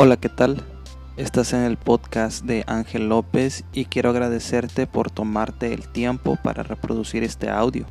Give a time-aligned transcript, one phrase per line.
[0.00, 0.62] Hola, ¿qué tal?
[1.16, 6.62] Estás en el podcast de Ángel López y quiero agradecerte por tomarte el tiempo para
[6.62, 7.84] reproducir este audio.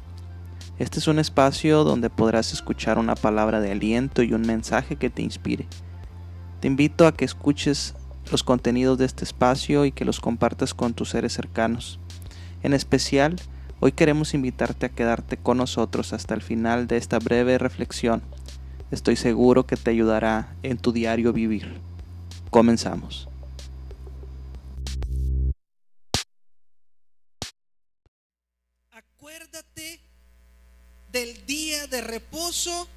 [0.79, 5.09] Este es un espacio donde podrás escuchar una palabra de aliento y un mensaje que
[5.09, 5.67] te inspire.
[6.61, 7.93] Te invito a que escuches
[8.31, 11.99] los contenidos de este espacio y que los compartas con tus seres cercanos.
[12.63, 13.35] En especial,
[13.81, 18.21] hoy queremos invitarte a quedarte con nosotros hasta el final de esta breve reflexión.
[18.91, 21.85] Estoy seguro que te ayudará en tu diario vivir.
[22.49, 23.27] Comenzamos.
[28.91, 29.99] Acuérdate
[31.11, 32.87] del día de reposo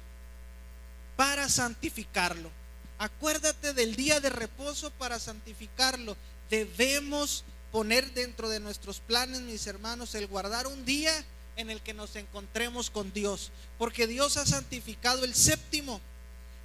[1.15, 2.49] para santificarlo.
[2.97, 6.15] Acuérdate del día de reposo para santificarlo.
[6.49, 11.13] Debemos poner dentro de nuestros planes, mis hermanos, el guardar un día
[11.55, 13.51] en el que nos encontremos con Dios.
[13.77, 15.99] Porque Dios ha santificado el séptimo.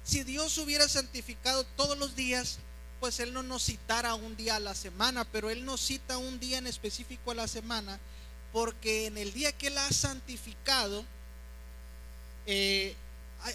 [0.03, 2.59] Si Dios hubiera santificado todos los días,
[2.99, 6.39] pues Él no nos citara un día a la semana, pero Él nos cita un
[6.39, 7.99] día en específico a la semana,
[8.51, 11.05] porque en el día que Él ha santificado,
[12.45, 12.95] eh,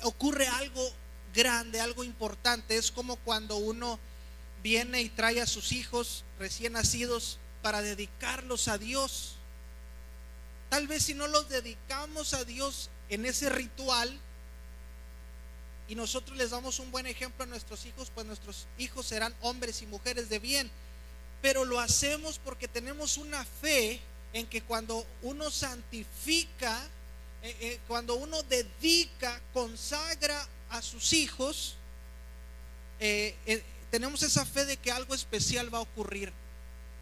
[0.03, 0.93] ocurre algo
[1.35, 2.77] grande, algo importante.
[2.77, 3.99] Es como cuando uno
[4.63, 9.37] viene y trae a sus hijos recién nacidos para dedicarlos a Dios.
[10.69, 14.19] Tal vez si no los dedicamos a Dios en ese ritual,
[15.89, 19.83] y nosotros les damos un buen ejemplo a nuestros hijos, pues nuestros hijos serán hombres
[19.83, 20.71] y mujeres de bien.
[21.41, 24.01] Pero lo hacemos porque tenemos una fe
[24.33, 26.81] en que cuando uno santifica,
[27.43, 31.77] eh, eh, cuando uno dedica, consagra a sus hijos,
[33.01, 36.33] eh, tenemos esa fe de que algo especial va a ocurrir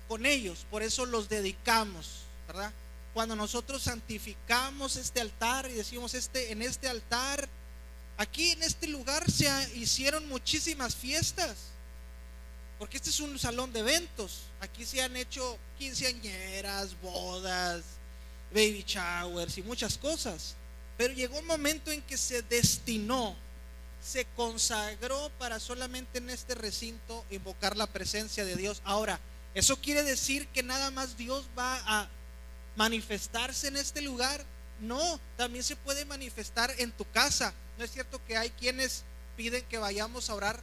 [0.09, 0.67] con ellos.
[0.71, 2.73] Por eso los dedicamos, ¿verdad?
[3.15, 7.49] Cuando nosotros santificamos este altar y decimos, este, en este altar
[8.21, 11.57] Aquí en este lugar se hicieron muchísimas fiestas,
[12.79, 14.43] porque este es un salón de eventos.
[14.61, 17.83] Aquí se han hecho quinceañeras, bodas,
[18.53, 20.55] baby showers y muchas cosas.
[20.99, 23.35] Pero llegó un momento en que se destinó,
[24.05, 28.83] se consagró para solamente en este recinto invocar la presencia de Dios.
[28.85, 29.19] Ahora,
[29.55, 32.07] ¿eso quiere decir que nada más Dios va a
[32.77, 34.45] manifestarse en este lugar?
[34.81, 37.53] No, también se puede manifestar en tu casa.
[37.79, 39.05] ¿No es cierto que hay quienes
[39.37, 40.61] piden que vayamos a orar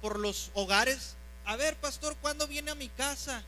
[0.00, 1.14] por los hogares?
[1.46, 3.42] A ver, pastor, ¿cuándo viene a mi casa?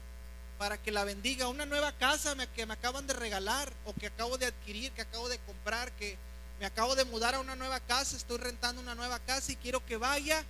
[0.58, 1.48] Para que la bendiga.
[1.48, 5.28] Una nueva casa que me acaban de regalar o que acabo de adquirir, que acabo
[5.28, 6.16] de comprar, que
[6.58, 9.84] me acabo de mudar a una nueva casa, estoy rentando una nueva casa y quiero
[9.84, 10.44] que vaya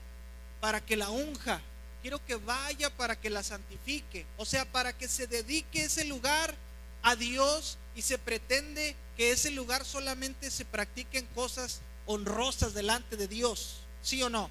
[0.61, 1.61] para que la unja.
[2.03, 4.27] Quiero que vaya para que la santifique.
[4.37, 6.55] O sea, para que se dedique ese lugar
[7.03, 13.29] a Dios y se pretende que ese lugar solamente se practiquen cosas honrosas delante de
[13.29, 14.51] Dios, ¿sí o no?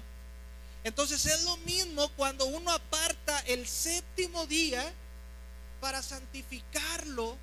[0.84, 4.92] Entonces es lo mismo cuando uno aparta el séptimo día
[5.80, 7.36] para santificarlo,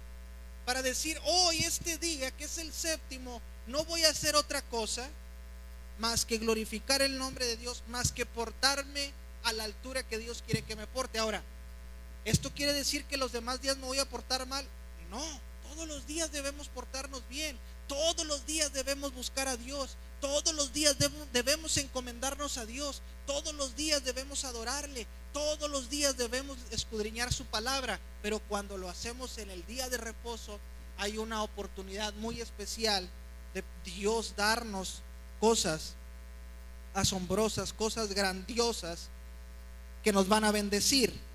[0.65, 5.07] para decir, hoy este día que es el séptimo, no voy a hacer otra cosa
[5.99, 9.11] más que glorificar el nombre de Dios, más que portarme
[9.43, 11.19] a la altura que Dios quiere que me porte.
[11.19, 11.41] Ahora,
[12.25, 14.65] ¿esto quiere decir que los demás días me voy a portar mal?
[15.09, 15.23] No,
[15.69, 17.57] todos los días debemos portarnos bien,
[17.87, 20.97] todos los días debemos buscar a Dios, todos los días
[21.31, 27.45] debemos encomendarnos a Dios, todos los días debemos adorarle, todos los días debemos escudriñar su
[27.45, 30.59] palabra, pero cuando lo hacemos en el día de reposo
[30.97, 33.07] hay una oportunidad muy especial
[33.53, 35.01] de Dios darnos
[35.39, 35.93] cosas
[36.93, 39.09] asombrosas, cosas grandiosas
[40.03, 41.26] que nos van a bendecir.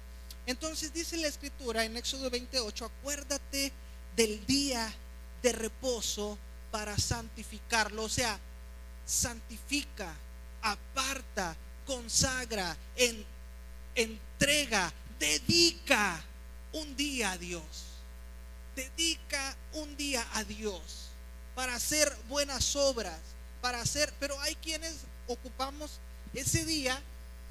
[0.46, 3.72] Entonces dice la escritura en Éxodo 28, acuérdate
[4.16, 4.92] del día
[5.42, 6.38] de reposo
[6.70, 8.04] para santificarlo.
[8.04, 8.38] O sea,
[9.06, 10.12] santifica,
[10.62, 13.24] aparta, consagra, en,
[13.94, 16.22] entrega, dedica
[16.72, 17.62] un día a Dios.
[18.74, 21.10] Dedica un día a Dios
[21.54, 23.18] para hacer buenas obras,
[23.60, 24.96] para hacer, pero hay quienes
[25.26, 26.00] ocupamos
[26.32, 27.00] ese día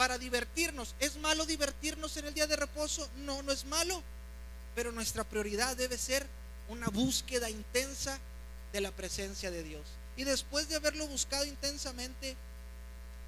[0.01, 0.95] para divertirnos.
[1.00, 3.07] ¿Es malo divertirnos en el día de reposo?
[3.18, 4.01] No, no es malo,
[4.74, 6.25] pero nuestra prioridad debe ser
[6.69, 8.18] una búsqueda intensa
[8.74, 9.83] de la presencia de Dios.
[10.18, 12.36] Y después de haberlo buscado intensamente,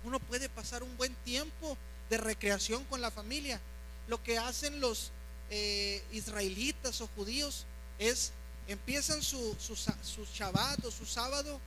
[0.04, 1.78] uno puede pasar un buen tiempo
[2.10, 3.62] de recreación con la familia.
[4.08, 5.12] Lo que hacen los
[5.52, 7.68] eh, israelitas o judíos
[8.00, 8.32] es,
[8.68, 11.62] empiezan su, su, su Shabbat o su sábado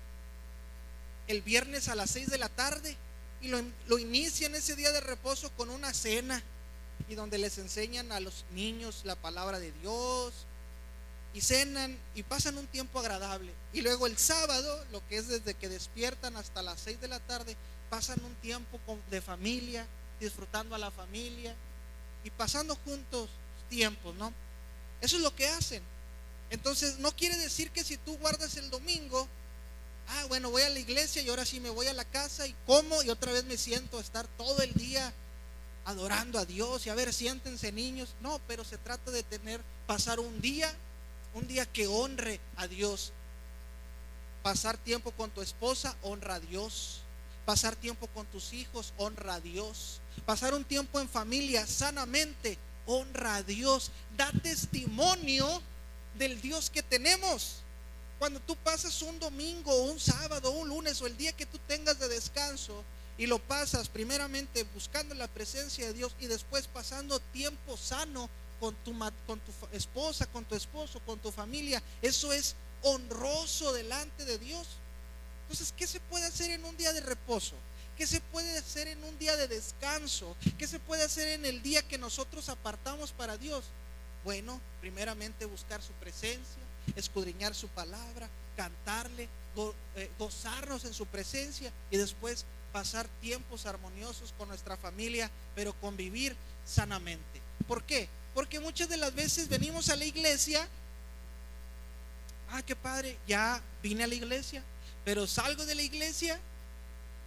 [1.28, 2.96] el viernes a las 6 de la tarde
[3.46, 6.42] y lo, lo inician ese día de reposo con una cena
[7.08, 10.46] y donde les enseñan a los niños la palabra de Dios,
[11.36, 13.52] y cenan y pasan un tiempo agradable.
[13.74, 17.20] Y luego el sábado, lo que es desde que despiertan hasta las 6 de la
[17.20, 17.54] tarde,
[17.90, 19.86] pasan un tiempo de familia,
[20.18, 21.54] disfrutando a la familia
[22.24, 23.28] y pasando juntos
[23.68, 24.32] tiempos, ¿no?
[25.02, 25.82] Eso es lo que hacen.
[26.48, 29.28] Entonces, no quiere decir que si tú guardas el domingo,
[30.08, 32.54] ah, bueno, voy a la iglesia y ahora sí me voy a la casa y
[32.66, 35.12] como y otra vez me siento a estar todo el día
[35.86, 38.14] adorando a Dios y a ver, siéntense niños.
[38.20, 40.72] No, pero se trata de tener, pasar un día,
[41.34, 43.12] un día que honre a Dios.
[44.42, 47.02] Pasar tiempo con tu esposa, honra a Dios.
[47.44, 50.00] Pasar tiempo con tus hijos, honra a Dios.
[50.24, 53.92] Pasar un tiempo en familia sanamente, honra a Dios.
[54.16, 55.62] Da testimonio
[56.18, 57.62] del Dios que tenemos.
[58.18, 61.98] Cuando tú pasas un domingo, un sábado, un lunes o el día que tú tengas
[61.98, 62.84] de descanso,
[63.18, 68.28] y lo pasas primeramente buscando la presencia de Dios y después pasando tiempo sano
[68.60, 68.92] con tu,
[69.26, 74.66] con tu esposa, con tu esposo, con tu familia, eso es honroso delante de Dios.
[75.42, 77.54] Entonces, ¿qué se puede hacer en un día de reposo?
[77.96, 80.36] ¿Qué se puede hacer en un día de descanso?
[80.58, 83.64] ¿Qué se puede hacer en el día que nosotros apartamos para Dios?
[84.24, 86.62] Bueno, primeramente buscar su presencia,
[86.94, 89.28] escudriñar su palabra, cantarle,
[89.96, 96.36] eh, gozarnos en su presencia y después pasar tiempos armoniosos con nuestra familia, pero convivir
[96.64, 97.40] sanamente.
[97.66, 98.08] ¿Por qué?
[98.34, 100.68] Porque muchas de las veces venimos a la iglesia,
[102.50, 104.62] ah, qué padre, ya vine a la iglesia,
[105.04, 106.38] pero salgo de la iglesia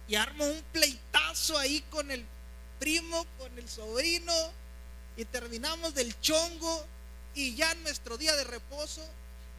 [0.06, 2.24] y armo un pleitazo ahí con el
[2.78, 4.32] primo, con el sobrino,
[5.16, 6.86] y terminamos del chongo
[7.34, 9.06] y ya nuestro día de reposo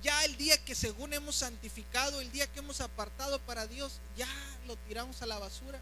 [0.01, 4.27] ya el día que según hemos santificado, el día que hemos apartado para Dios, ya
[4.67, 5.79] lo tiramos a la basura.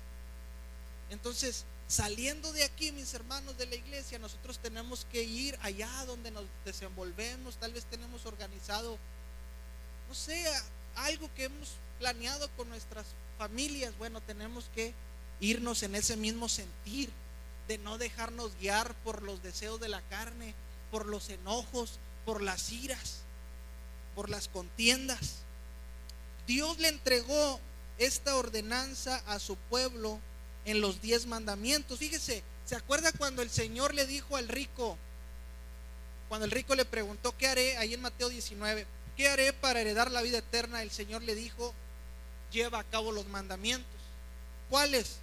[1.10, 6.32] Entonces, saliendo de aquí, mis hermanos de la iglesia, nosotros tenemos que ir allá donde
[6.32, 8.98] nos desenvolvemos, tal vez tenemos organizado,
[10.08, 10.46] no sé,
[10.96, 13.06] algo que hemos planeado con nuestras
[13.38, 14.94] familias, bueno, tenemos que
[15.40, 17.10] irnos en ese mismo sentir,
[17.68, 20.56] de no dejarnos guiar por los deseos de la carne,
[20.92, 23.22] por los enojos, por las iras
[24.16, 25.44] por las contiendas.
[26.48, 27.60] Dios le entregó
[27.98, 30.20] esta ordenanza a su pueblo
[30.66, 32.00] en los diez mandamientos.
[32.00, 34.98] Fíjese, ¿se acuerda cuando el Señor le dijo al rico,
[36.28, 37.78] cuando el rico le preguntó, ¿qué haré?
[37.78, 38.86] Ahí en Mateo 19,
[39.18, 40.82] ¿qué haré para heredar la vida eterna?
[40.82, 41.74] El Señor le dijo,
[42.52, 44.00] lleva a cabo los mandamientos.
[44.70, 45.18] ¿Cuáles?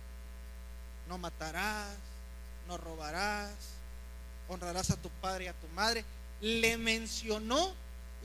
[1.08, 1.96] No matarás,
[2.66, 3.54] no robarás,
[4.48, 6.04] honrarás a tu padre y a tu madre.
[6.40, 7.74] Le mencionó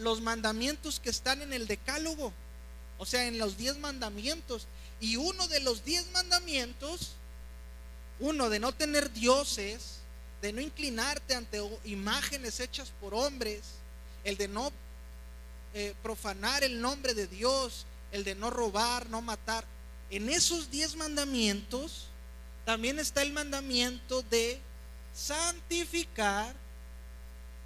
[0.03, 2.33] los mandamientos que están en el decálogo,
[2.97, 4.67] o sea, en los diez mandamientos.
[4.99, 7.13] Y uno de los diez mandamientos,
[8.19, 10.01] uno de no tener dioses,
[10.41, 13.61] de no inclinarte ante imágenes hechas por hombres,
[14.23, 14.71] el de no
[15.73, 19.65] eh, profanar el nombre de Dios, el de no robar, no matar.
[20.09, 22.07] En esos diez mandamientos
[22.65, 24.59] también está el mandamiento de
[25.13, 26.55] santificar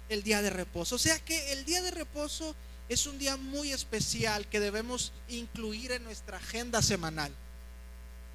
[0.08, 0.96] el día de reposo.
[0.96, 2.54] O sea que el día de reposo
[2.88, 7.32] es un día muy especial que debemos incluir en nuestra agenda semanal.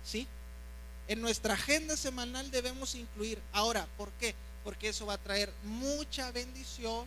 [0.03, 0.27] ¿Sí?
[1.07, 3.41] En nuestra agenda semanal debemos incluir.
[3.53, 4.35] Ahora, ¿por qué?
[4.63, 7.05] Porque eso va a traer mucha bendición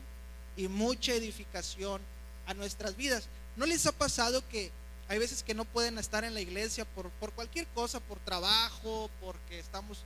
[0.56, 2.00] y mucha edificación
[2.46, 3.28] a nuestras vidas.
[3.56, 4.70] ¿No les ha pasado que
[5.08, 9.10] hay veces que no pueden estar en la iglesia por, por cualquier cosa, por trabajo,
[9.20, 10.02] porque estamos,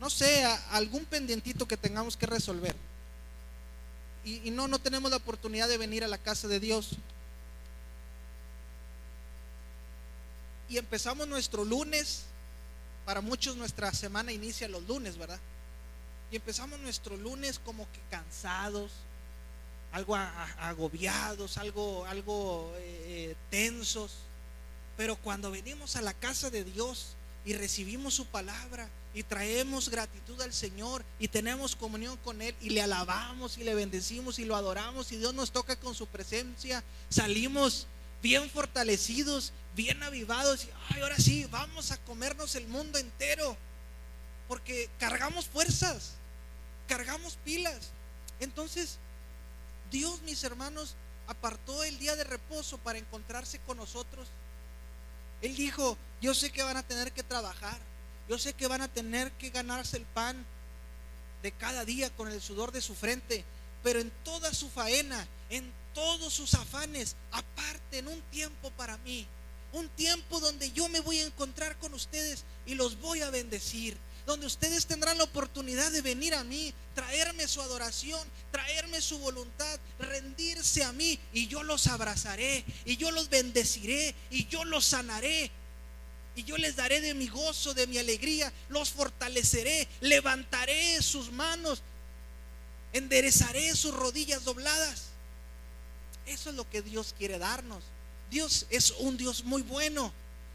[0.00, 2.74] no sé, algún pendientito que tengamos que resolver?
[4.24, 6.96] Y, no, no tenemos la oportunidad de venir a la casa de Dios.
[10.68, 12.24] Y empezamos nuestro lunes,
[13.04, 15.38] para muchos nuestra semana inicia los lunes, ¿verdad?
[16.30, 18.92] Y empezamos nuestro lunes como que cansados,
[19.92, 24.16] algo agobiados, algo, algo eh, eh, tensos.
[24.96, 27.14] Pero cuando venimos a la casa de Dios
[27.44, 32.70] y recibimos su palabra y traemos gratitud al Señor y tenemos comunión con Él y
[32.70, 36.82] le alabamos y le bendecimos y lo adoramos y Dios nos toca con su presencia,
[37.08, 37.86] salimos
[38.22, 43.56] bien fortalecidos, bien avivados y Ay, ahora sí, vamos a comernos el mundo entero
[44.48, 46.12] porque cargamos fuerzas,
[46.86, 47.90] cargamos pilas.
[48.40, 48.98] Entonces,
[49.90, 50.96] Dios, mis hermanos,
[51.26, 54.28] apartó el día de reposo para encontrarse con nosotros.
[55.42, 57.78] Él dijo, yo sé que van a tener que trabajar
[58.28, 60.44] yo sé que van a tener que ganarse el pan
[61.42, 63.44] de cada día con el sudor de su frente,
[63.82, 69.26] pero en toda su faena, en todos sus afanes, aparten un tiempo para mí,
[69.72, 73.96] un tiempo donde yo me voy a encontrar con ustedes y los voy a bendecir.
[74.26, 79.78] Donde ustedes tendrán la oportunidad de venir a mí, traerme su adoración, traerme su voluntad,
[79.98, 85.50] rendirse a mí y yo los abrazaré y yo los bendeciré y yo los sanaré.
[86.36, 91.80] Y yo les daré de mi gozo, de mi alegría, los fortaleceré, levantaré sus manos,
[92.92, 95.10] enderezaré sus rodillas dobladas.
[96.26, 97.84] Eso es lo que Dios quiere darnos.
[98.30, 100.12] Dios es un Dios muy bueno.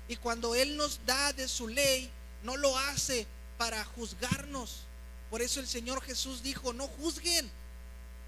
[0.10, 2.10] Y cuando Él nos da de su ley,
[2.44, 3.26] no lo hace
[3.60, 4.86] para juzgarnos.
[5.30, 7.52] Por eso el Señor Jesús dijo, no juzguen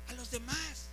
[0.09, 0.89] a los demás.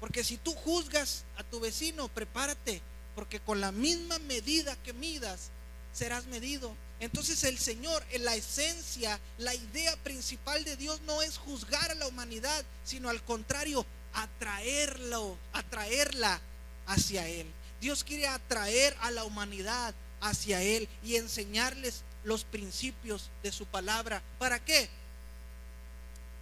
[0.00, 2.80] Porque si tú juzgas a tu vecino, prepárate.
[3.14, 5.50] Porque con la misma medida que midas,
[5.92, 6.74] serás medido.
[7.00, 11.96] Entonces el Señor, en la esencia, la idea principal de Dios no es juzgar a
[11.96, 16.40] la humanidad, sino al contrario, atraerlo, atraerla
[16.86, 17.46] hacia Él.
[17.82, 24.22] Dios quiere atraer a la humanidad hacia Él y enseñarles los principios de su palabra.
[24.38, 24.88] ¿Para qué?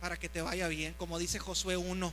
[0.00, 2.12] Para que te vaya bien, como dice Josué 1.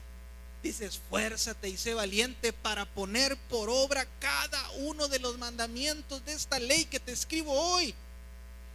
[0.64, 6.34] Dice, esfuérzate y sé valiente para poner por obra cada uno de los mandamientos de
[6.34, 7.94] esta ley que te escribo hoy.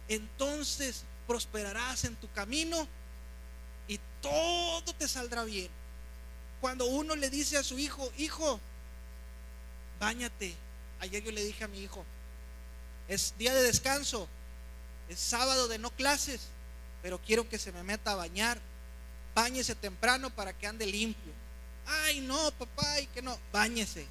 [0.07, 2.87] Entonces prosperarás en tu camino
[3.87, 5.69] y todo te saldrá bien.
[6.61, 8.59] Cuando uno le dice a su hijo, hijo,
[9.99, 10.55] báñate.
[10.99, 12.05] Ayer yo le dije a mi hijo,
[13.07, 14.29] es día de descanso,
[15.11, 16.39] es sábado de no clases,
[17.01, 18.59] pero quiero que se me meta a bañar.
[19.35, 21.33] Báñese temprano para que ande limpio.
[21.85, 23.37] Ay, no, papá, y que no.
[23.51, 24.05] Báñese,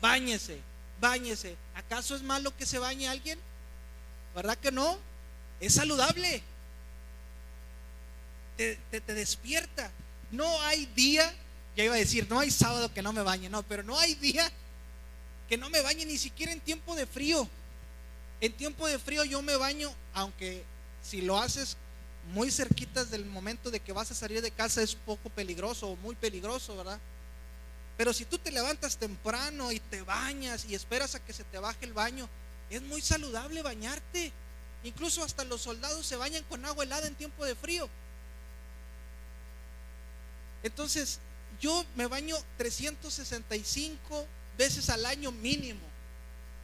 [0.00, 0.60] báñese,
[1.00, 1.56] báñese.
[1.74, 3.38] ¿Acaso es malo que se bañe alguien?
[4.34, 4.98] ¿Verdad que no?
[5.58, 6.42] Es saludable.
[8.58, 9.90] Te, te despierta.
[10.30, 11.32] No hay día,
[11.76, 14.14] ya iba a decir, no hay sábado que no me bañe, no, pero no hay
[14.16, 14.50] día
[15.48, 17.48] que no me bañe ni siquiera en tiempo de frío.
[18.42, 20.64] En tiempo de frío yo me baño, aunque
[21.00, 21.76] si lo haces
[22.34, 25.96] muy cerquitas del momento de que vas a salir de casa es poco peligroso o
[25.96, 26.98] muy peligroso, ¿verdad?
[27.96, 31.58] Pero si tú te levantas temprano y te bañas y esperas a que se te
[31.58, 32.28] baje el baño,
[32.68, 34.32] es muy saludable bañarte.
[34.82, 37.88] Incluso hasta los soldados se bañan con agua helada en tiempo de frío.
[40.64, 41.20] Entonces,
[41.60, 44.26] yo me baño 365
[44.58, 45.91] veces al año mínimo.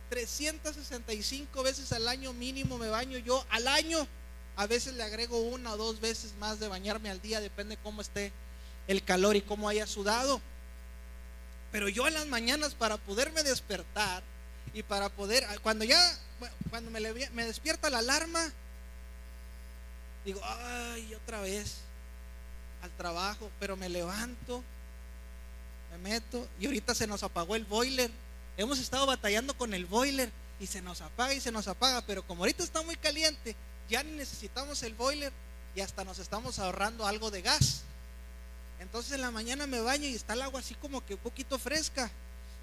[0.09, 3.45] 365 veces al año mínimo me baño yo.
[3.51, 4.07] Al año
[4.57, 8.01] a veces le agrego una o dos veces más de bañarme al día, depende cómo
[8.03, 8.33] esté
[8.87, 10.41] el calor y cómo haya sudado.
[11.71, 14.23] Pero yo en las mañanas para poderme despertar
[14.73, 16.19] y para poder, cuando ya,
[16.71, 18.53] cuando me, me despierta la alarma,
[20.25, 21.79] digo, ay, otra vez
[22.83, 24.63] al trabajo, pero me levanto
[25.91, 28.11] me meto y ahorita se nos apagó el boiler.
[28.59, 32.27] Hemos estado batallando con el boiler y se nos apaga y se nos apaga, pero
[32.27, 33.55] como ahorita está muy caliente,
[33.89, 35.33] ya necesitamos el boiler
[35.77, 37.83] y hasta nos estamos ahorrando algo de gas.
[38.81, 41.57] Entonces en la mañana me baño y está el agua así como que un poquito
[41.57, 42.11] fresca.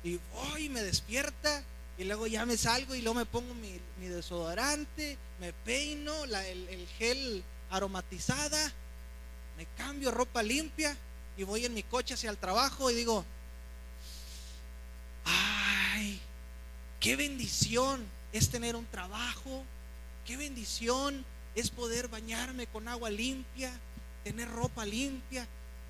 [0.04, 1.64] Y voy, me despierta
[1.98, 6.88] y luego ya me salgo y luego me pongo mi, desodorante, me peino, el, el
[7.00, 8.74] gel aromatizada,
[9.56, 10.98] me cambio ropa limpia
[11.38, 13.24] y voy en mi coche hacia el trabajo y digo,
[15.24, 15.65] ay,
[17.00, 19.64] qué bendición es tener un trabajo,
[20.26, 21.26] qué bendición
[21.56, 23.72] es poder bañarme con agua limpia,
[24.24, 25.48] tener ropa limpia,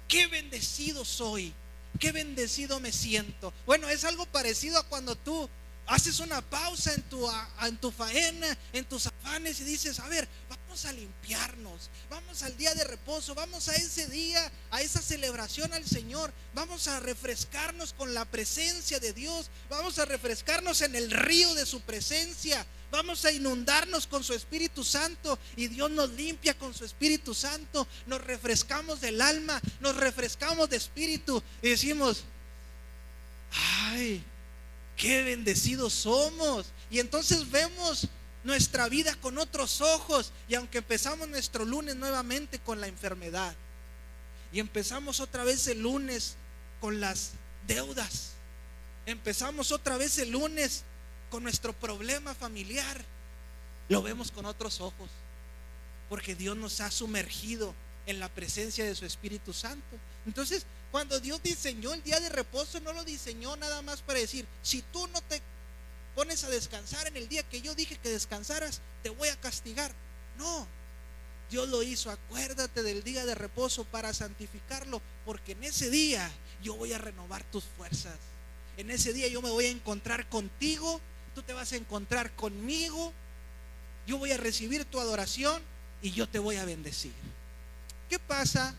[0.07, 1.53] qué bendecido soy,
[1.99, 3.53] qué bendecido me siento.
[3.65, 5.49] Bueno, es algo parecido a cuando tú
[5.87, 7.27] haces una pausa en tu,
[7.61, 10.27] en tu faena, en tus afanes y dices, a ver,
[10.75, 15.71] vamos a limpiarnos, vamos al día de reposo, vamos a ese día, a esa celebración
[15.71, 21.11] al Señor, vamos a refrescarnos con la presencia de Dios, vamos a refrescarnos en el
[21.11, 26.57] río de su presencia, vamos a inundarnos con su Espíritu Santo y Dios nos limpia
[26.57, 32.25] con su Espíritu Santo, nos refrescamos del alma, nos refrescamos de espíritu y decimos,
[33.93, 34.21] ay,
[34.97, 36.65] qué bendecidos somos.
[36.91, 38.09] Y entonces vemos
[38.45, 40.31] nuestra vida con otros ojos.
[40.47, 43.53] Y aunque empezamos nuestro lunes nuevamente con la enfermedad,
[44.53, 46.37] y empezamos otra vez el lunes
[46.79, 47.31] con las
[47.67, 48.31] deudas,
[49.05, 50.83] empezamos otra vez el lunes
[51.29, 53.03] con nuestro problema familiar,
[53.89, 55.09] lo vemos con otros ojos.
[56.07, 57.73] Porque Dios nos ha sumergido
[58.05, 59.97] en la presencia de su Espíritu Santo.
[60.25, 64.45] Entonces, cuando Dios diseñó el día de reposo, no lo diseñó nada más para decir,
[64.61, 65.41] si tú no te
[66.15, 69.93] pones a descansar en el día que yo dije que descansaras, te voy a castigar.
[70.37, 70.65] No,
[71.51, 76.31] Dios lo hizo, acuérdate del día de reposo para santificarlo, porque en ese día
[76.63, 78.15] yo voy a renovar tus fuerzas.
[78.77, 80.99] En ese día yo me voy a encontrar contigo,
[81.35, 83.13] tú te vas a encontrar conmigo,
[84.07, 85.61] yo voy a recibir tu adoración
[86.01, 87.13] y yo te voy a bendecir.
[88.09, 88.73] ¿Qué pasa,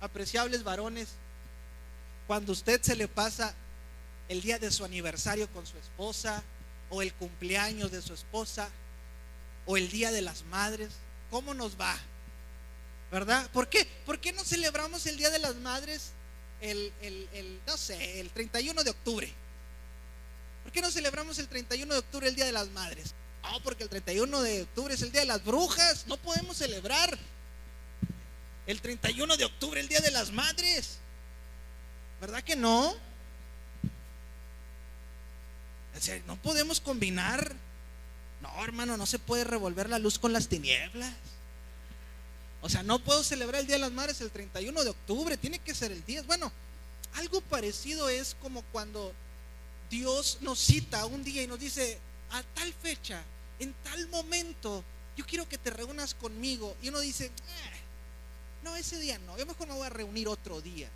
[0.00, 1.08] apreciables varones,
[2.26, 3.54] cuando usted se le pasa
[4.28, 6.42] el día de su aniversario con su esposa
[6.90, 8.68] o el cumpleaños de su esposa
[9.66, 10.90] o el día de las madres?
[11.30, 11.98] ¿Cómo nos va?
[13.10, 13.48] ¿Verdad?
[13.52, 13.86] ¿Por qué?
[14.04, 16.12] ¿Por qué no celebramos el Día de las Madres
[16.60, 16.92] el,
[17.66, 19.32] no sé, el 31 de octubre?
[20.62, 23.14] ¿Por qué no celebramos el 31 de octubre el Día de las Madres?
[23.42, 26.06] No, porque el 31 de octubre es el Día de las Brujas.
[26.06, 27.16] No podemos celebrar
[28.66, 30.98] el 31 de octubre el Día de las Madres.
[32.20, 32.94] ¿Verdad que no?
[36.26, 37.54] No podemos combinar.
[38.40, 41.12] No, hermano, no se puede revolver la luz con las tinieblas.
[42.60, 45.58] O sea, no puedo celebrar el Día de las Madres el 31 de octubre, tiene
[45.58, 46.26] que ser el 10.
[46.26, 46.52] Bueno,
[47.14, 49.12] algo parecido es como cuando
[49.90, 51.98] Dios nos cita un día y nos dice,
[52.30, 53.22] a tal fecha,
[53.58, 54.84] en tal momento,
[55.16, 56.76] yo quiero que te reúnas conmigo.
[56.82, 57.30] Y uno dice, eh,
[58.62, 60.88] no, ese día no, yo mejor me voy a reunir otro día.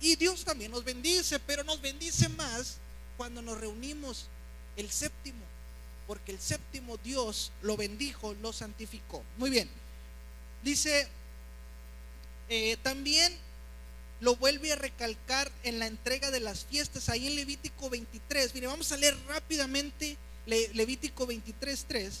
[0.00, 2.76] Y Dios también nos bendice, pero nos bendice más
[3.16, 4.28] cuando nos reunimos
[4.76, 5.44] el séptimo,
[6.06, 9.22] porque el séptimo Dios lo bendijo, lo santificó.
[9.38, 9.68] Muy bien,
[10.62, 11.08] dice,
[12.48, 13.36] eh, también
[14.20, 18.54] lo vuelve a recalcar en la entrega de las fiestas, ahí en Levítico 23.
[18.54, 20.16] Mire, vamos a leer rápidamente
[20.46, 22.20] Levítico 23, 3.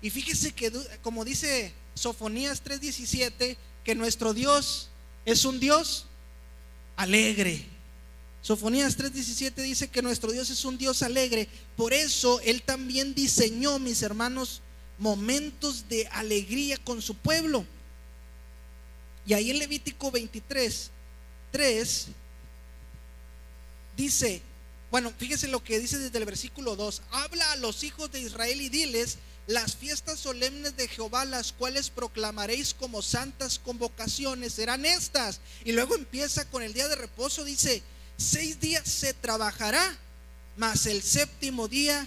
[0.00, 0.72] Y fíjese que,
[1.02, 4.90] como dice Sofonías 3:17, que nuestro Dios
[5.24, 6.06] es un Dios
[6.96, 7.66] alegre.
[8.42, 11.48] Sofonías 3:17 dice que nuestro Dios es un Dios alegre.
[11.76, 14.62] Por eso Él también diseñó, mis hermanos,
[14.98, 17.64] momentos de alegría con su pueblo.
[19.26, 20.90] Y ahí en Levítico 23,
[21.52, 22.06] 3
[23.96, 24.40] dice,
[24.90, 27.02] bueno, fíjese lo que dice desde el versículo 2.
[27.10, 31.90] Habla a los hijos de Israel y diles, las fiestas solemnes de Jehová, las cuales
[31.90, 35.40] proclamaréis como santas convocaciones, serán estas.
[35.64, 37.82] Y luego empieza con el día de reposo, dice,
[38.18, 39.96] seis días se trabajará,
[40.56, 42.06] mas el séptimo día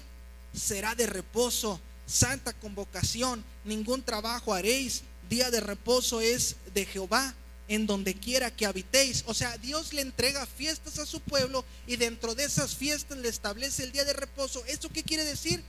[0.54, 7.34] será de reposo, santa convocación, ningún trabajo haréis, día de reposo es de Jehová
[7.70, 9.24] en donde quiera que habitéis.
[9.28, 13.30] O sea, Dios le entrega fiestas a su pueblo y dentro de esas fiestas le
[13.30, 14.62] establece el día de reposo.
[14.66, 15.64] ¿Esto qué quiere decir?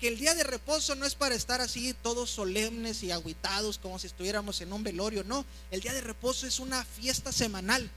[0.00, 3.98] Que el día de reposo no es para estar así todos solemnes y aguitados como
[3.98, 5.44] si estuviéramos en un velorio, no.
[5.70, 7.90] El día de reposo es una fiesta semanal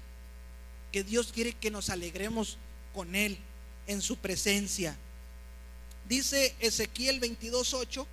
[0.95, 2.57] que Dios quiere que nos alegremos
[2.93, 3.37] con Él
[3.85, 4.95] en su presencia.
[6.07, 8.05] Dice Ezequiel 22.8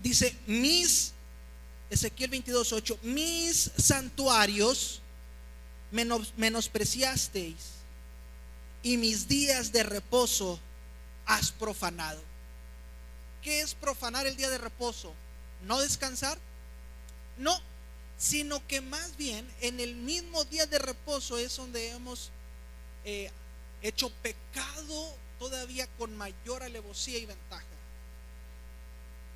[0.00, 1.12] Dice, mis,
[1.90, 5.00] Ezequiel 22.8, mis santuarios
[5.92, 7.54] menospreciasteis
[8.82, 10.58] y mis días de reposo
[11.24, 12.20] has profanado.
[13.42, 15.14] ¿Qué es profanar el día de reposo?
[15.62, 16.38] ¿No descansar?
[17.36, 17.58] No,
[18.16, 22.30] sino que más bien en el mismo día de reposo es donde hemos
[23.04, 23.30] eh,
[23.82, 27.78] hecho pecado todavía con mayor alevosía y ventaja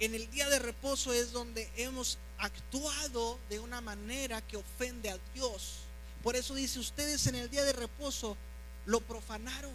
[0.04, 5.18] en el día de reposo es donde hemos actuado de una manera que ofende a
[5.32, 5.78] Dios.
[6.24, 8.36] Por eso dice, ustedes en el día de reposo
[8.84, 9.70] lo profanaron.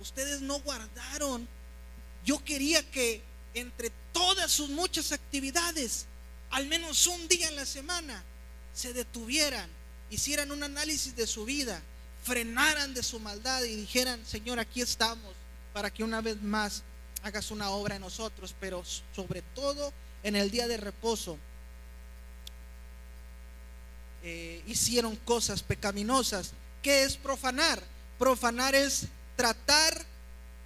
[0.00, 1.48] Ustedes no guardaron.
[2.26, 3.22] Yo quería que
[3.54, 6.06] entre todas sus muchas actividades,
[6.50, 8.22] al menos un día en la semana,
[8.74, 9.68] se detuvieran,
[10.10, 11.82] hicieran un análisis de su vida,
[12.22, 15.34] frenaran de su maldad y dijeran, Señor, aquí estamos
[15.72, 16.82] para que una vez más
[17.22, 18.84] hagas una obra en nosotros, pero
[19.14, 21.38] sobre todo en el día de reposo
[24.22, 26.52] eh, hicieron cosas pecaminosas.
[26.82, 27.82] ¿Qué es profanar?
[28.18, 30.11] Profanar es tratar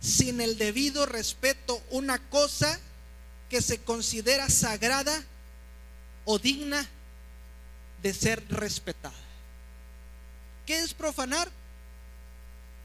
[0.06, 2.78] sin el debido respeto una cosa
[3.50, 5.20] que se considera sagrada
[6.24, 6.88] o digna
[8.02, 9.16] de ser respetada.
[10.64, 11.50] ¿Qué es profanar?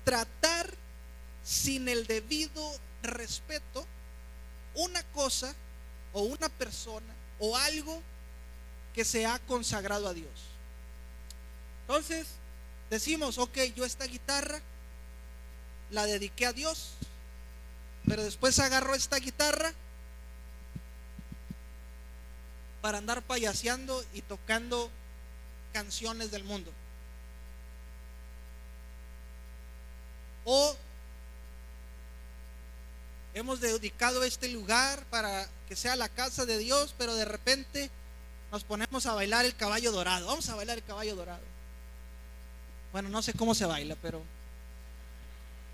[0.03, 0.73] Tratar
[1.43, 3.85] sin el debido respeto
[4.73, 5.53] una cosa
[6.13, 8.01] o una persona o algo
[8.95, 10.31] que se ha consagrado a Dios.
[11.81, 12.25] Entonces,
[12.89, 14.59] decimos, ok, yo esta guitarra
[15.91, 16.93] la dediqué a Dios,
[18.07, 19.73] pero después agarro esta guitarra
[22.81, 24.89] para andar payaseando y tocando
[25.71, 26.71] canciones del mundo.
[30.43, 30.75] O
[33.33, 37.89] hemos dedicado este lugar para que sea la casa de Dios, pero de repente
[38.51, 40.27] nos ponemos a bailar el caballo dorado.
[40.27, 41.43] Vamos a bailar el caballo dorado.
[42.91, 44.21] Bueno, no sé cómo se baila, pero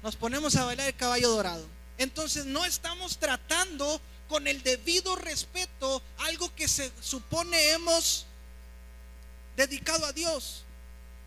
[0.03, 1.76] nos ponemos a bailar el caballo dorado.
[1.97, 8.25] Entonces no estamos tratando con el debido respeto algo que se supone hemos
[9.55, 10.63] dedicado a Dios.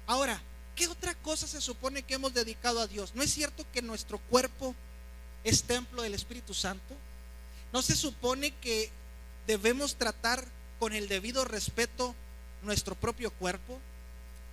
[0.07, 0.41] Ahora,
[0.77, 3.13] ¿qué otra cosa se supone que hemos dedicado a Dios?
[3.15, 4.75] ¿No es cierto que nuestro cuerpo
[5.45, 6.95] es templo del Espíritu Santo?
[7.73, 8.91] ¿No se supone que
[9.47, 10.47] debemos tratar
[10.79, 12.15] con el debido respeto
[12.63, 13.79] nuestro propio cuerpo?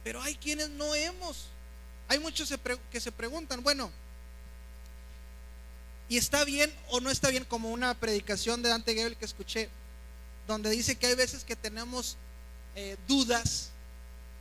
[0.04, 1.48] Pero hay quienes no hemos.
[2.08, 2.54] Hay muchos
[2.92, 3.92] que se preguntan, bueno,
[6.10, 9.70] ¿y está bien o no está bien como una predicación de Dante Gebel que escuché,
[10.48, 12.18] donde dice que hay veces que tenemos
[12.76, 13.72] eh, dudas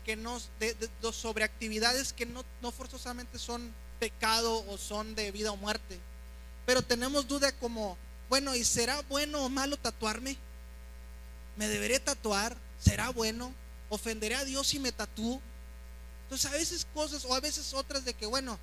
[0.05, 0.77] que nos, de,
[1.13, 5.99] sobre actividades que no, forzosamente son pecado o son de vida o muerte,
[6.65, 7.97] pero tenemos duda como,
[8.29, 10.37] bueno, ¿y será bueno o malo tatuarme?
[11.57, 12.57] ¿Me deberé tatuar?
[12.79, 13.53] ¿Será bueno?
[13.89, 15.41] ¿Ofenderé a Dios si me tatúo?
[16.25, 18.59] Entonces a veces cosas o a veces otras de que, bueno,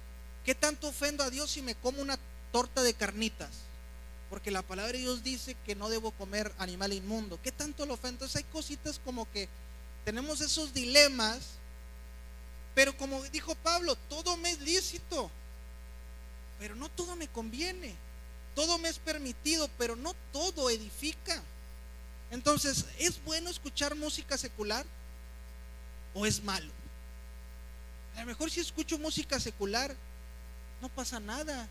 [0.45, 2.17] ¿qué tanto ofendo a Dios si me como una
[2.53, 3.49] torta de carnitas?
[4.29, 7.37] Porque la palabra de Dios dice que no debo comer animal inmundo.
[7.43, 8.23] ¿Qué tanto lo ofendo?
[8.23, 9.49] Entonces hay cositas como que
[10.05, 11.57] tenemos esos dilemas,
[12.73, 15.29] pero como dijo Pablo, todo me es lícito,
[16.57, 17.93] pero no todo me conviene.
[18.55, 21.41] Todo me es permitido, pero no todo edifica.
[22.31, 24.85] Entonces, ¿es bueno escuchar música secular
[26.13, 26.71] o es malo?
[28.15, 29.95] A lo mejor si escucho música secular,
[30.81, 31.67] no pasa nada.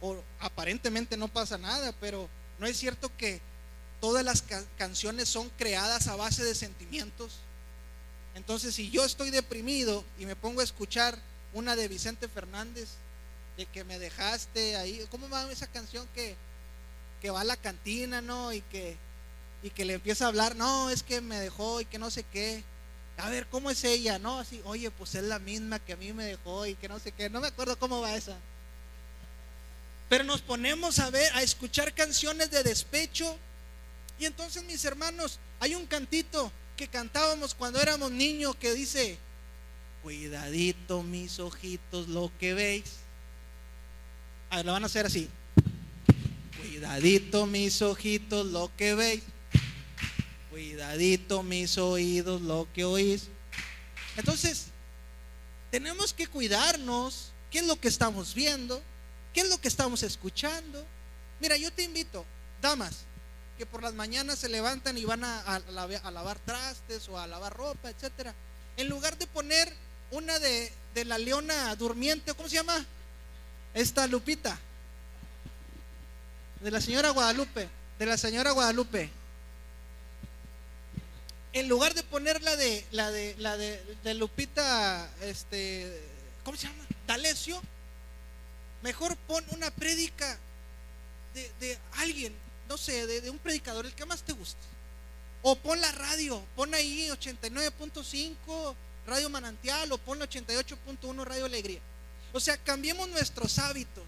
[0.00, 3.40] O aparentemente no pasa nada, pero no es cierto que
[4.00, 4.44] todas las
[4.76, 7.38] canciones son creadas a base de sentimientos.
[8.34, 11.18] Entonces, si yo estoy deprimido y me pongo a escuchar
[11.52, 12.90] una de Vicente Fernández,
[13.56, 16.36] de que me dejaste ahí, ¿cómo va esa canción que,
[17.20, 18.52] que va a la cantina, no?
[18.52, 18.96] Y que,
[19.64, 22.22] y que le empieza a hablar, no, es que me dejó y que no sé
[22.22, 22.62] qué
[23.18, 24.18] a ver, ¿cómo es ella?
[24.18, 27.00] No, así, oye, pues es la misma que a mí me dejó y que no
[27.00, 27.28] sé qué.
[27.28, 28.36] No me acuerdo cómo va esa.
[30.08, 33.36] Pero nos ponemos a ver, a escuchar canciones de despecho.
[34.18, 39.18] Y entonces, mis hermanos, hay un cantito que cantábamos cuando éramos niños que dice,
[40.02, 42.96] cuidadito mis ojitos lo que veis.
[44.50, 45.28] A ver, lo van a hacer así.
[46.58, 49.22] Cuidadito mis ojitos lo que veis.
[50.50, 53.28] Cuidadito mis oídos lo que oís.
[54.16, 54.68] Entonces,
[55.70, 57.32] tenemos que cuidarnos.
[57.50, 58.82] ¿Qué es lo que estamos viendo?
[59.38, 60.84] ¿Qué es lo que estamos escuchando?
[61.38, 62.26] Mira, yo te invito,
[62.60, 63.04] damas,
[63.56, 67.88] que por las mañanas se levantan y van a, lavar trastes o a lavar ropa,
[67.88, 68.34] etcétera.
[68.76, 69.72] En lugar de poner
[70.10, 72.84] una de, de la leona durmiente, ¿cómo se llama?
[73.74, 74.58] Esta Lupita.
[76.60, 77.68] De la señora Guadalupe.
[77.96, 79.08] De la señora Guadalupe
[81.52, 86.02] en lugar de poner la de la de la de, Lupita, este,
[86.44, 86.84] ¿cómo se llama?
[87.06, 87.62] D'Alessio,
[88.82, 90.38] mejor pon una prédica
[91.34, 92.34] de, alguien,
[92.68, 94.60] no sé, de, un predicador, el que más te guste.
[95.42, 98.74] O pon la radio, pon ahí 89.5
[99.06, 101.80] Radio Manantial o pon 88.1 Radio Alegría.
[102.32, 104.04] O sea, cambiemos nuestros hábitos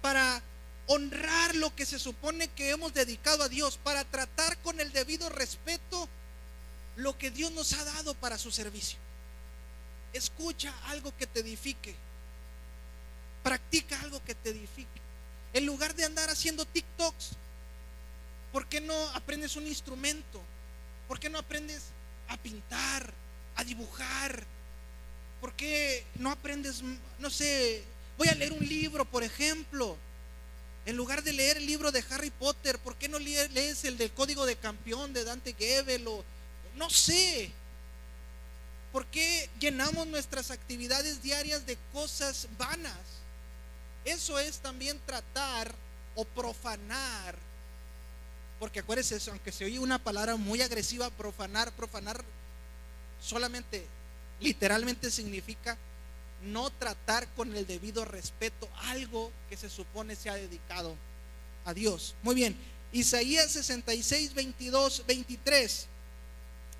[0.00, 0.42] para
[0.86, 5.28] honrar lo que se supone que hemos dedicado a Dios, para tratar con el debido
[5.28, 6.08] respeto
[6.96, 8.98] lo que Dios nos ha dado para su servicio.
[10.12, 11.94] Escucha algo que te edifique.
[13.44, 15.00] Practica algo que te edifique.
[15.52, 17.36] En lugar de andar haciendo TikToks,
[18.52, 20.42] ¿por qué no aprendes un instrumento?
[21.06, 21.84] ¿Por qué no aprendes
[22.26, 23.14] a pintar,
[23.54, 24.44] a dibujar?
[25.40, 26.82] ¿Por qué no aprendes,
[27.20, 27.84] no sé,
[28.18, 29.96] voy a leer un libro, por ejemplo?
[30.86, 34.10] En lugar de leer el libro de Harry Potter, ¿por qué no lees el del
[34.10, 36.04] Código de Campeón de Dante Gebel
[36.76, 37.50] no sé.
[38.92, 43.23] ¿Por qué llenamos nuestras actividades diarias de cosas vanas?
[44.04, 45.74] Eso es también tratar
[46.14, 47.36] o profanar.
[48.58, 52.22] Porque acuérdense, eso, aunque se oye una palabra muy agresiva, profanar, profanar
[53.20, 53.86] solamente,
[54.40, 55.76] literalmente significa
[56.42, 60.94] no tratar con el debido respeto algo que se supone se ha dedicado
[61.64, 62.14] a Dios.
[62.22, 62.56] Muy bien,
[62.92, 65.86] Isaías 66, 22, 23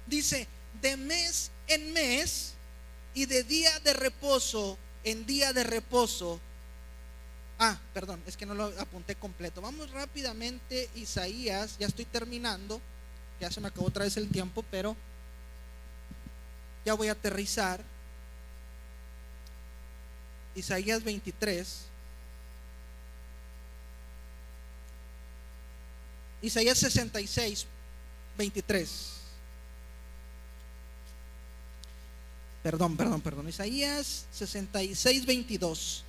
[0.06, 0.46] dice,
[0.82, 2.54] de mes en mes
[3.14, 6.40] y de día de reposo en día de reposo.
[7.58, 9.60] Ah, perdón, es que no lo apunté completo.
[9.60, 12.80] Vamos rápidamente, Isaías, ya estoy terminando,
[13.40, 14.96] ya se me acabó otra vez el tiempo, pero
[16.84, 17.82] ya voy a aterrizar.
[20.54, 21.86] Isaías 23.
[26.42, 27.66] Isaías 66,
[28.36, 29.10] 23.
[32.62, 33.48] Perdón, perdón, perdón.
[33.48, 36.04] Isaías 66, 22.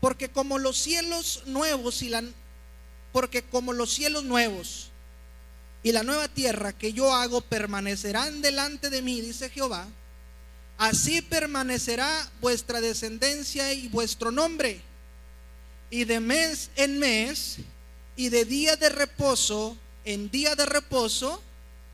[0.00, 2.22] Porque como los cielos nuevos y la
[3.12, 4.90] porque como los cielos nuevos
[5.82, 9.88] y la nueva tierra que yo hago permanecerán delante de mí, dice Jehová,
[10.76, 14.82] así permanecerá vuestra descendencia y vuestro nombre.
[15.90, 17.56] Y de mes en mes
[18.14, 19.76] y de día de reposo
[20.08, 21.42] en día de reposo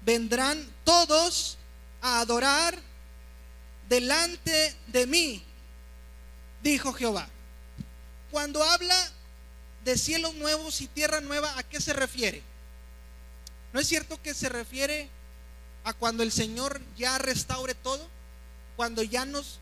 [0.02, 1.58] vendrán todos
[2.00, 2.78] a adorar
[3.88, 5.42] delante de mí,
[6.62, 7.28] dijo Jehová.
[8.34, 9.12] Cuando habla
[9.84, 12.42] de cielos nuevos y tierra nueva, ¿a qué se refiere?
[13.72, 15.08] ¿No es cierto que se refiere
[15.84, 18.08] a cuando el Señor ya restaure todo?
[18.74, 19.60] Cuando ya nos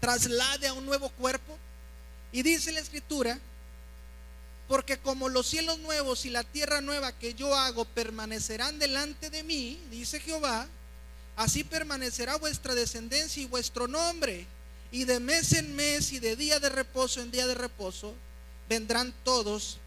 [0.00, 1.56] traslade a un nuevo cuerpo.
[2.32, 3.38] Y dice la escritura,
[4.66, 9.44] porque como los cielos nuevos y la tierra nueva que yo hago permanecerán delante de
[9.44, 10.66] mí, dice Jehová,
[11.36, 14.48] así permanecerá vuestra descendencia y vuestro nombre.
[14.92, 18.14] Y de mes en mes y de día de reposo en día de reposo
[18.68, 19.78] vendrán todos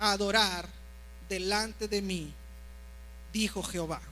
[0.00, 0.68] a adorar
[1.28, 2.34] delante de mí,
[3.32, 4.02] dijo Jehová.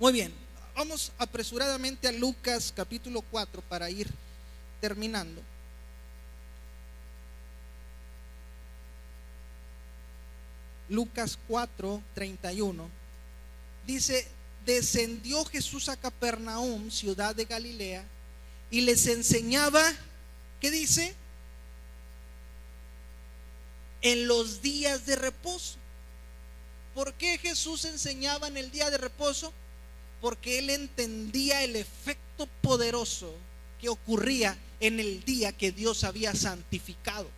[0.00, 0.34] Muy bien,
[0.74, 4.10] vamos apresuradamente a Lucas capítulo 4 para ir
[4.80, 5.40] terminando.
[10.88, 12.90] Lucas 4, 31,
[13.86, 14.26] dice,
[14.66, 18.04] descendió Jesús a Capernaum, ciudad de Galilea,
[18.72, 19.84] y les enseñaba,
[20.58, 21.14] ¿qué dice?
[24.00, 25.76] En los días de reposo.
[26.94, 29.52] ¿Por qué Jesús enseñaba en el día de reposo?
[30.22, 33.34] Porque él entendía el efecto poderoso
[33.78, 37.28] que ocurría en el día que Dios había santificado.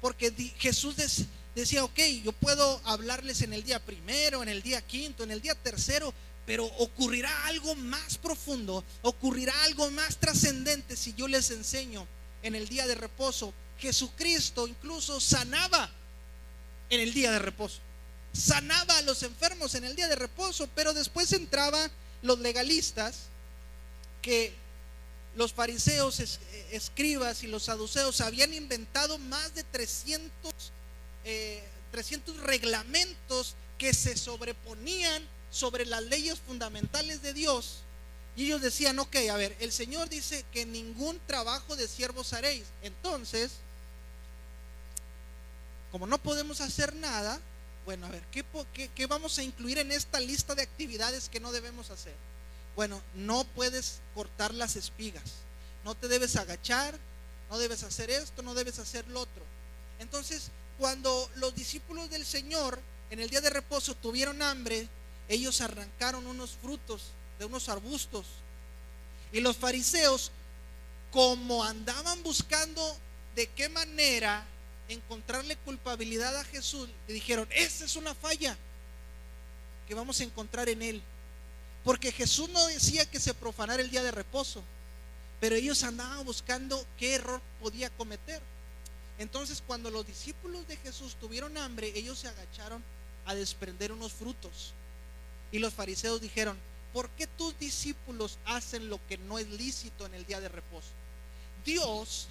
[0.00, 1.26] Porque Jesús decía,
[1.80, 5.54] ok, yo puedo hablarles en el día primero, en el día quinto, en el día
[5.54, 6.12] tercero,
[6.44, 12.06] pero ocurrirá algo más profundo, ocurrirá algo más trascendente si yo les enseño
[12.42, 13.54] en el día de reposo.
[13.78, 15.90] Jesucristo incluso sanaba
[16.90, 17.78] en el día de reposo.
[18.34, 21.90] Sanaba a los enfermos en el día de reposo, pero después entraban
[22.20, 23.28] los legalistas
[24.20, 24.52] que
[25.36, 26.20] los fariseos,
[26.70, 30.72] escribas y los saduceos habían inventado más de 300
[31.90, 37.82] 300 eh, reglamentos que se sobreponían sobre las leyes fundamentales de Dios.
[38.36, 42.64] Y ellos decían, ok, a ver, el Señor dice que ningún trabajo de siervos haréis.
[42.82, 43.52] Entonces,
[45.90, 47.40] como no podemos hacer nada,
[47.86, 51.40] bueno, a ver, ¿qué, ¿qué, qué, vamos a incluir en esta lista de actividades que
[51.40, 52.14] no debemos hacer?
[52.74, 55.36] Bueno, no puedes cortar las espigas,
[55.84, 56.98] no te debes agachar,
[57.48, 59.42] no debes hacer esto, no debes hacer lo otro.
[59.98, 64.88] Entonces, cuando los discípulos del Señor en el día de reposo tuvieron hambre,
[65.28, 68.26] ellos arrancaron unos frutos de unos arbustos.
[69.32, 70.30] Y los fariseos,
[71.10, 72.96] como andaban buscando
[73.34, 74.46] de qué manera
[74.88, 78.56] encontrarle culpabilidad a Jesús, le dijeron, esa es una falla
[79.86, 81.02] que vamos a encontrar en él.
[81.84, 84.62] Porque Jesús no decía que se profanara el día de reposo,
[85.40, 88.40] pero ellos andaban buscando qué error podía cometer.
[89.18, 92.82] Entonces cuando los discípulos de Jesús tuvieron hambre, ellos se agacharon
[93.24, 94.74] a desprender unos frutos.
[95.52, 96.56] Y los fariseos dijeron,
[96.92, 100.88] ¿por qué tus discípulos hacen lo que no es lícito en el día de reposo?
[101.64, 102.28] Dios,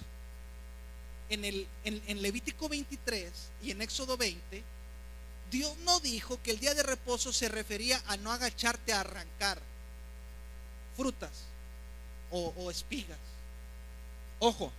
[1.28, 4.62] en, el, Levítico 23 y en Éxodo 20,
[5.50, 9.60] Dios no dijo que el día de reposo se refería a no agacharte a arrancar
[10.96, 11.30] frutas
[12.30, 13.18] o, o espigas.
[14.38, 14.72] Ojo,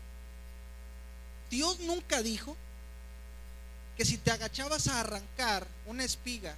[1.49, 2.55] Dios nunca dijo
[3.95, 6.55] que si te agachabas a arrancar una espiga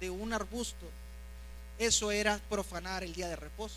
[0.00, 0.86] de un arbusto,
[1.78, 3.76] eso era profanar el día de reposo.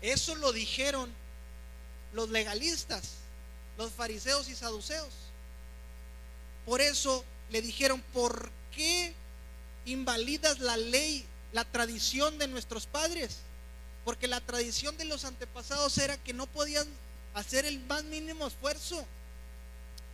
[0.00, 1.10] Eso lo dijeron
[2.12, 3.14] los legalistas,
[3.78, 5.12] los fariseos y saduceos.
[6.66, 9.14] Por eso le dijeron, ¿por qué
[9.84, 13.38] invalidas la ley, la tradición de nuestros padres?
[14.04, 16.86] Porque la tradición de los antepasados era que no podían
[17.34, 19.04] hacer el más mínimo esfuerzo.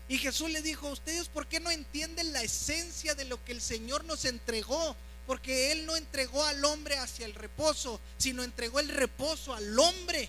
[0.08, 3.60] Y Jesús le dijo, ustedes por qué no entienden la esencia de lo que el
[3.60, 4.96] Señor nos entregó?
[5.26, 10.28] Porque Él no entregó al hombre hacia el reposo, sino entregó el reposo al hombre.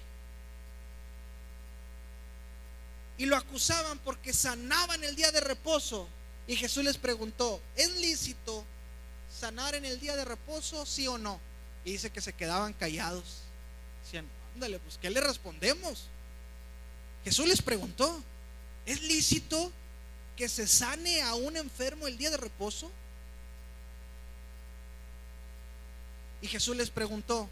[3.17, 6.07] Y lo acusaban porque sanaban el día de reposo.
[6.45, 8.63] Y Jesús les preguntó, ¿es lícito
[9.39, 11.39] sanar en el día de reposo, sí o no?
[11.85, 13.43] Y dice que se quedaban callados.
[14.03, 16.07] Decían, ándale, pues ¿qué le respondemos?
[17.23, 18.23] Jesús les preguntó,
[18.85, 19.71] ¿es lícito
[20.35, 22.91] que se sane a un enfermo el día de reposo?
[26.41, 27.49] Y Jesús les preguntó,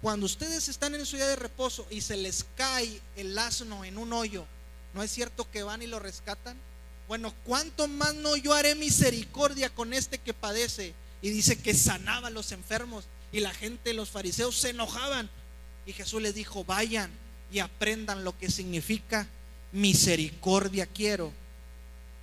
[0.00, 3.98] cuando ustedes están en su día de reposo y se les cae el asno en
[3.98, 4.46] un hoyo,
[4.94, 6.56] ¿No es cierto que van y lo rescatan?
[7.06, 10.94] Bueno, ¿cuánto más no yo haré misericordia con este que padece?
[11.22, 15.30] Y dice que sanaba a los enfermos y la gente, los fariseos se enojaban.
[15.86, 17.10] Y Jesús les dijo, vayan
[17.50, 19.26] y aprendan lo que significa
[19.72, 21.32] misericordia quiero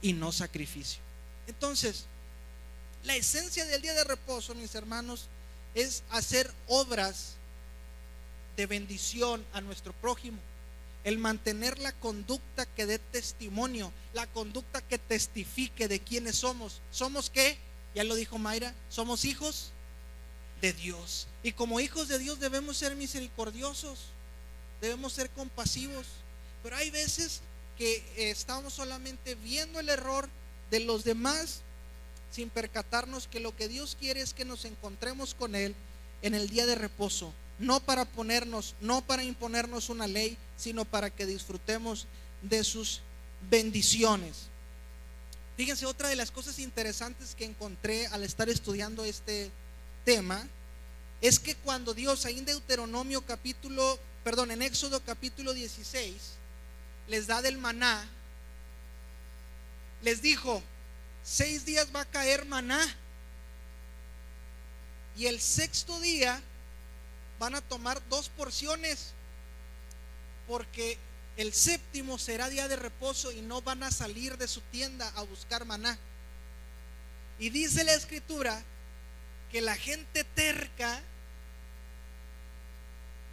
[0.02, 1.02] y no sacrificio.
[1.48, 2.06] Entonces,
[3.04, 5.28] la esencia del día de reposo, mis hermanos,
[5.74, 7.36] es hacer obras
[8.56, 10.40] de bendición a nuestro prójimo.
[11.04, 16.82] El mantener la conducta que dé testimonio, la conducta que testifique de quiénes somos.
[16.90, 17.60] ¿Somos qué?
[17.94, 19.72] Ya lo dijo Mayra, somos hijos
[20.62, 21.28] de Dios.
[21.44, 24.08] Y como hijos de Dios debemos ser misericordiosos,
[24.86, 26.06] debemos ser compasivos.
[26.64, 27.42] Pero hay veces
[27.78, 30.30] que estamos solamente viendo el error
[30.72, 31.62] de los demás
[32.32, 35.76] sin percatarnos que lo que Dios quiere es que nos encontremos con Él
[36.22, 41.10] en el día de reposo, no para ponernos, no para imponernos una ley, sino para
[41.10, 42.08] que disfrutemos
[42.42, 43.02] de sus
[43.50, 44.50] bendiciones.
[45.56, 49.50] Fíjense, otra de las cosas interesantes que encontré al estar estudiando este
[50.04, 50.46] tema
[51.22, 56.16] es que cuando Dios, ahí en Deuteronomio capítulo, perdón, en Éxodo capítulo 16,
[57.08, 58.10] les da del maná,
[60.02, 60.64] les dijo,
[61.24, 62.82] seis días va a caer maná.
[65.16, 66.42] Y el sexto día
[67.38, 69.14] van a tomar dos porciones,
[70.48, 70.98] porque
[71.38, 75.22] el séptimo será día de reposo y no van a salir de su tienda a
[75.22, 76.00] buscar maná.
[77.38, 78.60] Y dice la escritura
[79.52, 81.04] que la gente terca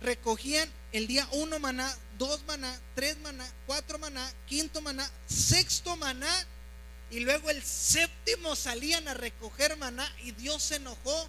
[0.03, 6.47] recogían el día uno maná, dos maná, tres maná, cuatro maná, quinto maná, sexto maná
[7.11, 11.29] y luego el séptimo salían a recoger maná y Dios se enojó.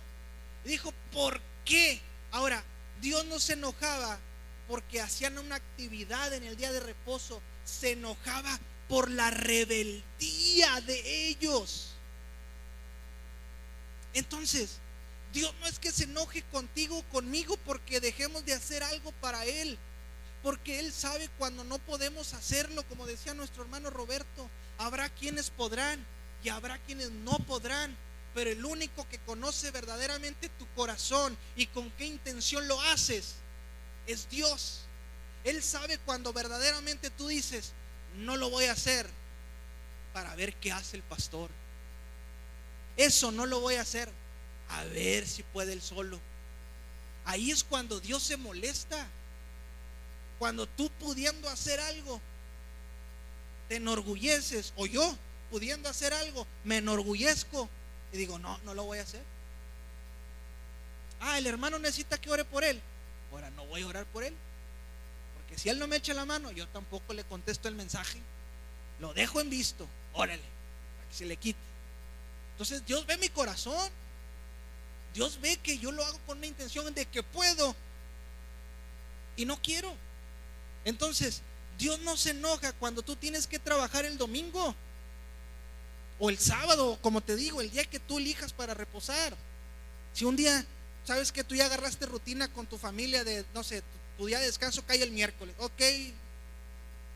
[0.63, 2.01] Dijo, ¿por qué?
[2.31, 2.63] Ahora,
[3.01, 4.17] Dios no se enojaba
[4.67, 7.41] porque hacían una actividad en el día de reposo.
[7.65, 11.95] Se enojaba por la rebeldía de ellos.
[14.13, 14.77] Entonces,
[15.33, 19.79] Dios no es que se enoje contigo conmigo porque dejemos de hacer algo para Él.
[20.43, 24.49] Porque Él sabe cuando no podemos hacerlo, como decía nuestro hermano Roberto.
[24.77, 26.05] Habrá quienes podrán
[26.43, 27.97] y habrá quienes no podrán.
[28.35, 33.35] Pero el único que conoce verdaderamente tu corazón y con qué intención lo haces
[34.05, 34.81] es Dios.
[35.43, 37.73] Él sabe cuando verdaderamente tú dices,
[38.17, 39.09] no lo voy a hacer
[40.13, 41.49] para ver qué hace el pastor.
[42.97, 44.09] Eso no lo voy a hacer.
[44.73, 46.19] A ver si puede él solo.
[47.25, 49.07] Ahí es cuando Dios se molesta.
[50.39, 52.19] Cuando tú pudiendo hacer algo,
[53.69, 55.15] te enorgulleces, o yo
[55.49, 57.69] pudiendo hacer algo, me enorgullezco
[58.11, 59.23] y digo, no, no lo voy a hacer.
[61.21, 62.81] Ah, el hermano necesita que ore por él.
[63.31, 64.35] Ahora no voy a orar por él.
[65.35, 68.19] Porque si él no me echa la mano, yo tampoco le contesto el mensaje.
[68.99, 69.87] Lo dejo en visto.
[70.13, 70.43] Órale,
[70.97, 71.59] para que se le quite.
[72.51, 73.89] Entonces Dios ve mi corazón.
[75.13, 77.75] Dios ve que yo lo hago con una intención de que puedo
[79.35, 79.93] y no quiero.
[80.85, 81.41] Entonces,
[81.77, 84.75] Dios no se enoja cuando tú tienes que trabajar el domingo
[86.19, 89.35] o el sábado, como te digo, el día que tú elijas para reposar.
[90.13, 90.65] Si un día,
[91.03, 93.83] sabes que tú ya agarraste rutina con tu familia de, no sé,
[94.17, 95.55] tu, día de descanso cae el miércoles.
[95.59, 95.81] Ok,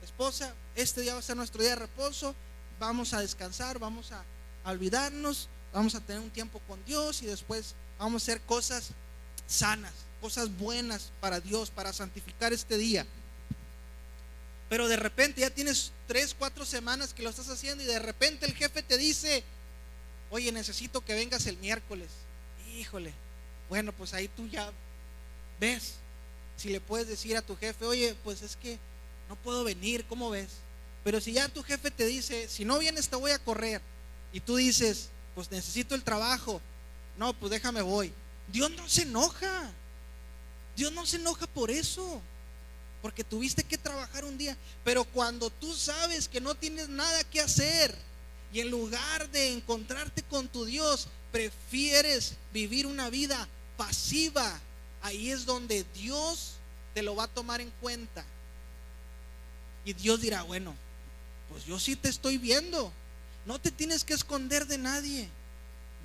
[0.04, 2.36] esposa, este día va a ser nuestro día de reposo,
[2.80, 4.24] vamos a descansar, vamos a,
[4.64, 8.90] a olvidarnos, vamos a tener un tiempo con Dios y después vamos a hacer cosas
[9.48, 13.06] sanas, cosas buenas para Dios, para santificar este día.
[14.70, 18.46] Pero de repente ya tienes tres, cuatro semanas que lo estás haciendo y de repente
[18.46, 19.44] el jefe te dice,
[20.30, 22.10] oye, necesito que vengas el miércoles.
[22.76, 23.14] Híjole,
[23.70, 24.72] bueno, pues ahí tú ya
[25.60, 25.96] ves.
[26.58, 28.78] Si le puedes decir a tu jefe, oye, pues es que
[29.30, 30.50] no puedo venir, ¿cómo ves?
[31.04, 33.82] Pero si ya tu jefe te dice, si no vienes te voy a correr,
[34.34, 36.60] y tú dices, pues necesito el trabajo,
[37.18, 38.14] no, pues déjame voy.
[38.52, 39.72] Dios no se enoja.
[40.76, 42.22] Dios no se enoja por eso
[43.02, 44.58] porque tuviste que trabajar un día.
[44.84, 47.96] Pero cuando tú sabes que no tienes nada que hacer
[48.54, 54.60] y en lugar de encontrarte con tu Dios, prefieres vivir una vida pasiva,
[55.02, 56.54] ahí es donde Dios
[56.94, 58.26] te lo va a tomar en cuenta.
[59.86, 60.76] Y Dios dirá, bueno,
[61.50, 62.92] pues yo sí te estoy viendo.
[63.46, 65.30] No te tienes que esconder de nadie.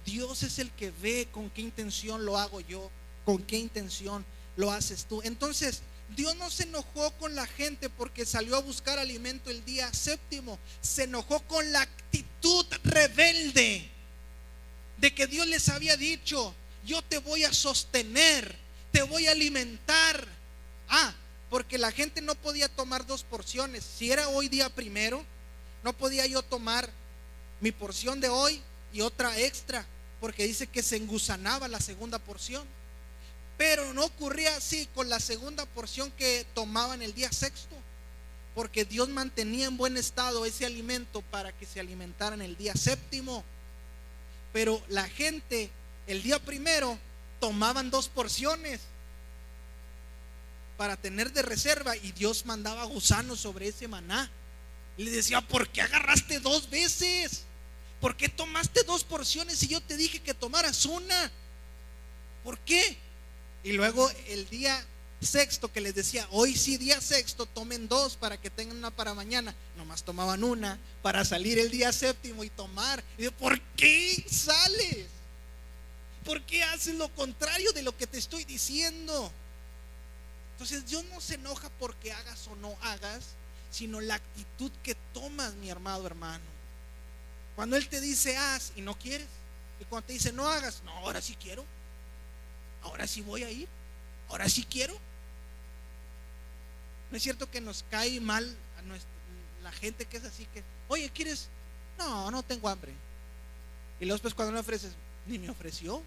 [0.05, 2.91] Dios es el que ve con qué intención lo hago yo,
[3.25, 4.25] con qué intención
[4.57, 5.23] lo haces tú.
[5.23, 5.83] Entonces,
[6.17, 10.59] Dios no se enojó con la gente porque salió a buscar alimento el día séptimo.
[10.81, 13.89] Se enojó con la actitud rebelde
[14.99, 18.57] de que Dios les había dicho, yo te voy a sostener,
[18.91, 20.27] te voy a alimentar.
[20.89, 21.15] Ah,
[21.49, 23.85] porque la gente no podía tomar dos porciones.
[23.85, 25.25] Si era hoy día primero,
[25.83, 26.91] no podía yo tomar
[27.61, 28.63] mi porción de hoy
[28.93, 29.87] y otra extra,
[30.21, 32.67] porque dice que se engusanaba la segunda porción.
[33.57, 37.77] Pero no ocurría así con la segunda porción que tomaban el día sexto,
[38.55, 43.45] porque Dios mantenía en buen estado ese alimento para que se alimentaran el día séptimo.
[44.53, 45.71] Pero la gente
[46.07, 46.99] el día primero
[47.41, 48.81] tomaban dos porciones
[50.77, 54.31] para tener de reserva y Dios mandaba gusanos sobre ese maná.
[54.97, 57.45] Y le decía, ¿por qué agarraste dos veces?
[58.03, 61.31] ¿Por qué tomaste dos porciones y yo te dije que tomaras una?
[62.43, 62.97] ¿Por qué?
[63.63, 64.85] Y luego el día
[65.21, 69.15] sexto que les decía, hoy sí día sexto, tomen dos para que tengan una para
[69.15, 69.55] mañana.
[69.77, 73.05] Nomás tomaban una para salir el día séptimo y tomar.
[73.17, 75.07] Y ¿por qué sales?
[76.25, 79.31] ¿Por qué haces lo contrario de lo que te estoy diciendo?
[80.55, 83.37] Entonces Dios no se enoja porque hagas o no hagas,
[83.71, 86.52] sino la actitud que tomas, mi hermano hermano.
[87.57, 89.29] Cuando Él te dice haz y no quieres,
[89.81, 91.65] y cuando te dice no hagas, no, ahora sí quiero,
[92.83, 93.69] ahora sí voy a ir,
[94.29, 94.95] ahora sí quiero.
[97.11, 101.11] No es cierto que nos cae mal a la gente que es así que, oye,
[101.11, 101.49] ¿quieres?
[101.99, 102.93] No, no tengo hambre.
[104.01, 104.93] Y luego pues cuando me ofreces,
[105.27, 106.03] ni me ofreció.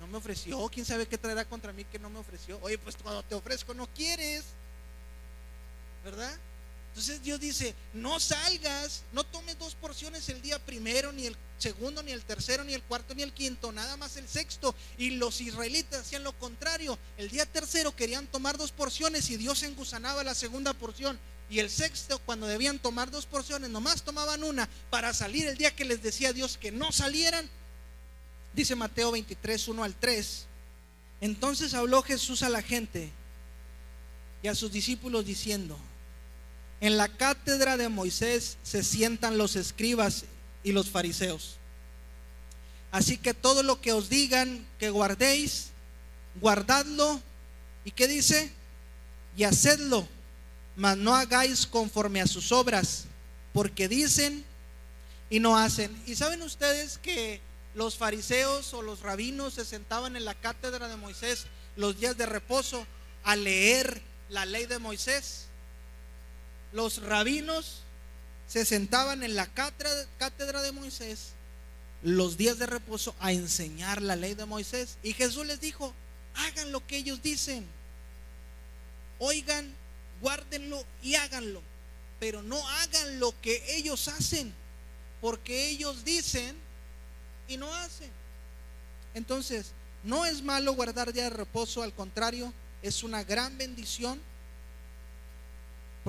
[0.00, 0.68] No me ofreció.
[0.68, 2.58] ¿Quién sabe qué traerá contra mí que no me ofreció?
[2.62, 4.44] Oye, pues cuando te ofrezco no quieres.
[6.04, 6.38] ¿Verdad?
[6.98, 12.02] Entonces Dios dice, no salgas, no tomes dos porciones el día primero, ni el segundo,
[12.02, 14.74] ni el tercero, ni el cuarto, ni el quinto, nada más el sexto.
[14.96, 16.98] Y los israelitas hacían lo contrario.
[17.16, 21.20] El día tercero querían tomar dos porciones y Dios engusanaba la segunda porción.
[21.48, 25.76] Y el sexto, cuando debían tomar dos porciones, nomás tomaban una para salir el día
[25.76, 27.48] que les decía Dios que no salieran.
[28.54, 30.46] Dice Mateo 23, 1 al 3.
[31.20, 33.12] Entonces habló Jesús a la gente
[34.42, 35.78] y a sus discípulos diciendo,
[36.80, 40.24] en la cátedra de Moisés se sientan los escribas
[40.62, 41.56] y los fariseos.
[42.90, 45.70] Así que todo lo que os digan que guardéis,
[46.40, 47.20] guardadlo.
[47.84, 48.52] ¿Y qué dice?
[49.36, 50.06] Y hacedlo,
[50.76, 53.04] mas no hagáis conforme a sus obras,
[53.52, 54.44] porque dicen
[55.30, 56.00] y no hacen.
[56.06, 57.40] Y saben ustedes que
[57.74, 62.26] los fariseos o los rabinos se sentaban en la cátedra de Moisés los días de
[62.26, 62.86] reposo
[63.24, 64.00] a leer
[64.30, 65.47] la ley de Moisés
[66.72, 67.82] los rabinos
[68.46, 71.32] se sentaban en la cátedra de Moisés
[72.02, 74.98] los días de reposo a enseñar la ley de Moisés.
[75.02, 75.92] Y Jesús les dijo,
[76.34, 77.66] hagan lo que ellos dicen.
[79.18, 79.74] Oigan,
[80.20, 81.62] guárdenlo y háganlo.
[82.20, 84.54] Pero no hagan lo que ellos hacen.
[85.20, 86.56] Porque ellos dicen
[87.48, 88.10] y no hacen.
[89.14, 89.72] Entonces,
[90.04, 92.52] no es malo guardar día de reposo, al contrario,
[92.82, 94.20] es una gran bendición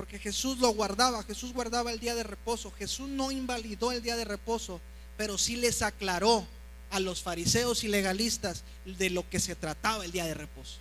[0.00, 4.16] porque Jesús lo guardaba, Jesús guardaba el día de reposo, Jesús no invalidó el día
[4.16, 4.80] de reposo,
[5.18, 6.46] pero sí les aclaró
[6.90, 10.78] a los fariseos y legalistas de lo que se trataba el día de reposo.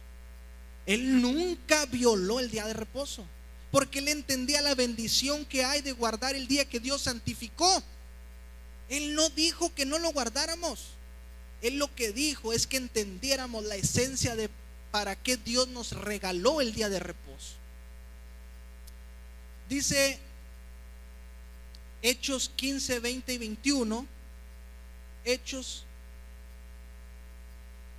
[0.86, 3.26] Él nunca violó el día de reposo,
[3.72, 7.84] porque él entendía la bendición que hay de guardar el día que Dios santificó.
[8.88, 10.92] Él no dijo que no lo guardáramos.
[11.62, 14.50] Él lo que dijo es que entendiéramos la esencia de
[14.92, 17.59] para qué Dios nos regaló el día de reposo.
[19.70, 20.18] Dice
[22.02, 24.06] Hechos 15, 20 y 21.
[25.24, 25.86] Hechos.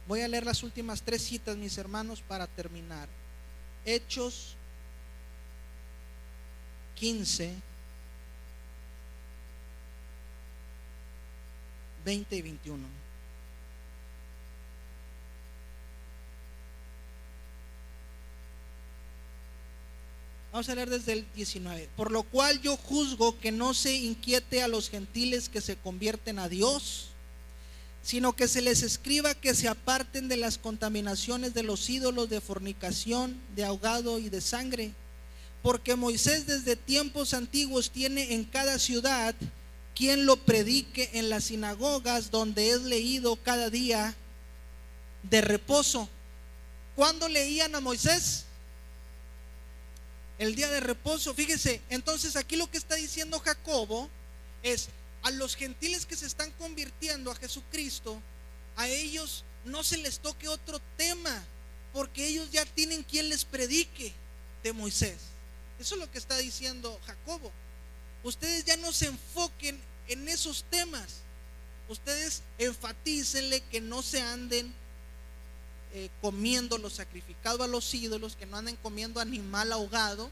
[0.09, 3.09] Voy a leer las últimas tres citas, mis hermanos, para terminar.
[3.85, 4.57] Hechos
[6.97, 7.55] 15,
[12.05, 13.10] 20 y 21.
[20.53, 21.89] Vamos a leer desde el 19.
[21.97, 26.41] Por lo cual yo juzgo que no se inquiete a los gentiles que se convierten
[26.41, 27.11] a Dios,
[28.03, 32.41] sino que se les escriba que se aparten de las contaminaciones de los ídolos de
[32.41, 34.93] fornicación, de ahogado y de sangre.
[35.63, 39.37] Porque Moisés desde tiempos antiguos tiene en cada ciudad
[39.95, 44.17] quien lo predique en las sinagogas donde es leído cada día
[45.23, 46.09] de reposo.
[46.97, 48.47] ¿Cuándo leían a Moisés?
[50.41, 51.35] El día de reposo.
[51.35, 54.09] Fíjese, entonces aquí lo que está diciendo Jacobo
[54.63, 54.89] es
[55.23, 58.21] a los gentiles que se están convirtiendo a Jesucristo,
[58.77, 61.45] a ellos no se les toque otro tema,
[61.93, 64.15] porque ellos ya tienen quien les predique
[64.63, 65.19] de Moisés.
[65.79, 67.53] Eso es lo que está diciendo Jacobo.
[68.23, 69.79] Ustedes ya no se enfoquen
[70.09, 71.21] en esos temas.
[71.89, 74.73] Ustedes enfatícenle que no se anden
[75.93, 80.31] eh, comiendo lo sacrificado a los ídolos, que no anden comiendo animal ahogado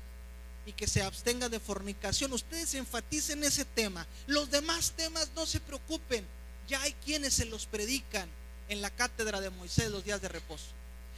[0.66, 2.32] y que se abstenga de fornicación.
[2.32, 4.06] Ustedes enfaticen ese tema.
[4.26, 6.24] Los demás temas no se preocupen.
[6.68, 8.28] Ya hay quienes se los predican
[8.68, 10.66] en la cátedra de Moisés los días de reposo.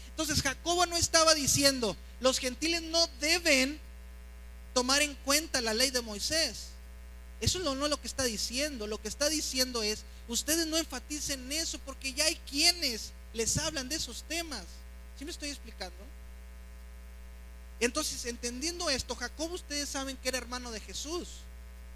[0.08, 3.80] Entonces Jacobo no estaba diciendo, los gentiles no deben
[4.72, 6.68] tomar en cuenta la ley de Moisés.
[7.40, 8.86] Eso no es lo que está diciendo.
[8.86, 13.88] Lo que está diciendo es, ustedes no enfaticen eso porque ya hay quienes les hablan
[13.88, 14.64] de esos temas.
[15.18, 15.96] ¿Sí me estoy explicando?
[17.78, 21.28] Entonces, entendiendo esto, Jacobo ustedes saben que era hermano de Jesús.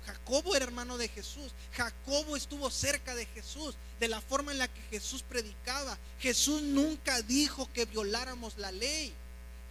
[0.06, 1.52] Jacobo era hermano de Jesús.
[1.72, 5.98] Jacobo estuvo cerca de Jesús, de la forma en la que Jesús predicaba.
[6.20, 9.14] Jesús nunca dijo que violáramos la ley.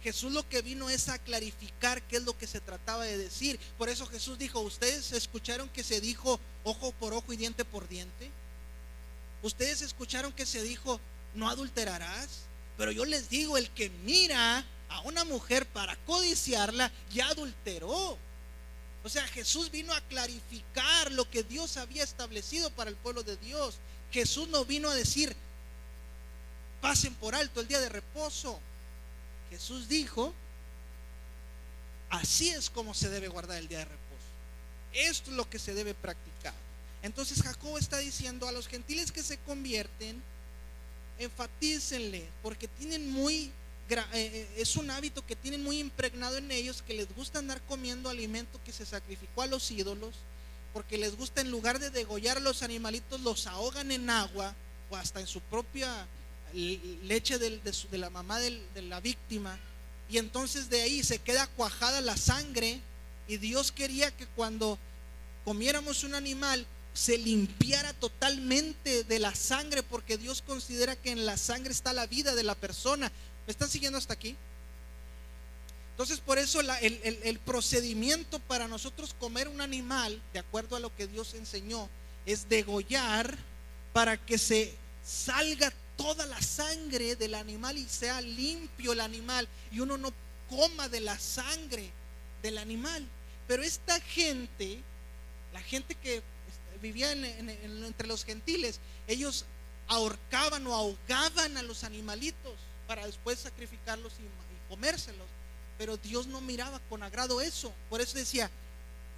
[0.02, 3.58] Jesús lo que vino es a clarificar qué es lo que se trataba de decir.
[3.78, 7.88] Por eso Jesús dijo, ¿ustedes escucharon que se dijo ojo por ojo y diente por
[7.88, 8.30] diente?
[9.42, 11.00] ¿Ustedes escucharon que se dijo
[11.34, 12.44] no adulterarás?
[12.76, 18.18] Pero yo les digo, el que mira a una mujer para codiciarla, ya adulteró.
[19.02, 23.36] O sea, Jesús vino a clarificar lo que Dios había establecido para el pueblo de
[23.36, 23.76] Dios.
[24.10, 25.36] Jesús no vino a decir,
[26.80, 28.58] pasen por alto el día de reposo.
[29.50, 30.32] Jesús dijo,
[32.10, 34.04] así es como se debe guardar el día de reposo.
[34.92, 36.54] Esto es lo que se debe practicar.
[37.02, 40.22] Entonces Jacob está diciendo a los gentiles que se convierten,
[41.18, 43.52] enfatícenle, porque tienen muy
[43.90, 47.60] eh, eh, es un hábito que tienen muy impregnado en ellos, que les gusta andar
[47.62, 50.16] comiendo alimento que se sacrificó a los ídolos,
[50.72, 54.54] porque les gusta en lugar de degollar a los animalitos, los ahogan en agua
[54.90, 56.06] o hasta en su propia
[56.54, 57.60] leche de,
[57.98, 59.58] la mamá de la víctima,
[60.08, 62.80] y entonces de ahí se queda cuajada la sangre,
[63.28, 64.78] y Dios quería que cuando
[65.44, 71.36] comiéramos un animal se limpiara totalmente de la sangre, porque Dios considera que en la
[71.36, 73.10] sangre está la vida de la persona.
[73.46, 74.36] ¿Me están siguiendo hasta aquí?
[75.90, 81.08] Entonces, por eso el, procedimiento para nosotros comer un animal, de acuerdo a lo que
[81.08, 81.88] Dios enseñó,
[82.26, 83.36] es degollar
[83.92, 84.74] para que se
[85.04, 90.12] salga toda la sangre del animal y sea limpio el animal y uno no
[90.48, 91.90] coma de la sangre
[92.42, 93.06] del animal.
[93.46, 94.80] Pero esta gente,
[95.52, 96.22] la gente que
[96.84, 99.46] vivía entre los gentiles, ellos
[99.88, 102.52] ahorcaban o ahogaban a los animalitos
[102.86, 105.26] para después sacrificarlos y, comérselos.
[105.78, 107.72] Pero Dios no miraba con agrado eso.
[107.88, 108.50] Por eso decía,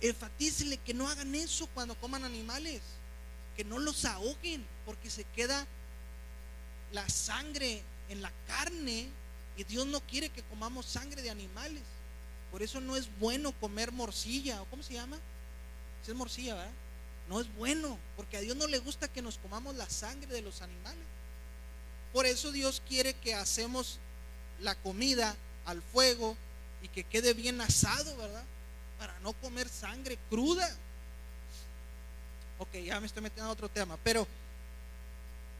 [0.00, 2.82] enfatícele que no hagan eso cuando coman animales,
[3.56, 5.66] que no los ahoguen, porque se queda
[6.92, 9.08] la sangre en la carne
[9.56, 11.82] y Dios no quiere que comamos sangre de animales.
[12.52, 15.18] Por eso no es bueno comer morcilla, o cómo se llama?
[16.04, 16.72] Si es morcilla, ¿verdad?
[17.28, 20.42] No es bueno, porque a Dios no le gusta que nos comamos la sangre de
[20.42, 21.04] los animales.
[22.12, 23.98] Por eso Dios quiere que hacemos
[24.60, 26.36] la comida al fuego
[26.82, 28.44] y que quede bien asado, ¿verdad?
[28.98, 30.68] Para no comer sangre cruda.
[32.58, 34.26] Ok, ya me estoy metiendo a otro tema, pero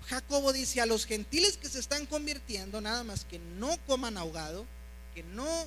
[0.08, 4.64] Jacobo dice a los gentiles que se están convirtiendo, nada más que no coman ahogado,
[5.14, 5.66] que no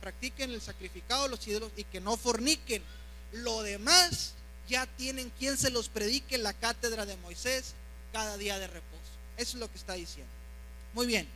[0.00, 2.82] practiquen el sacrificado de los ídolos y que no forniquen.
[3.32, 4.34] Lo demás
[4.68, 7.74] ya tienen quien se los predique en la cátedra de Moisés
[8.12, 9.02] cada día de reposo.
[9.36, 10.32] Eso es lo que está diciendo.
[10.94, 11.28] Muy bien.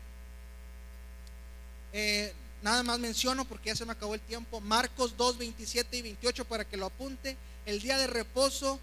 [1.93, 2.33] Eh,
[2.63, 4.61] nada más menciono porque ya se me acabó el tiempo.
[4.61, 7.37] Marcos 2, 27 y 28 para que lo apunte.
[7.67, 8.81] El día de reposo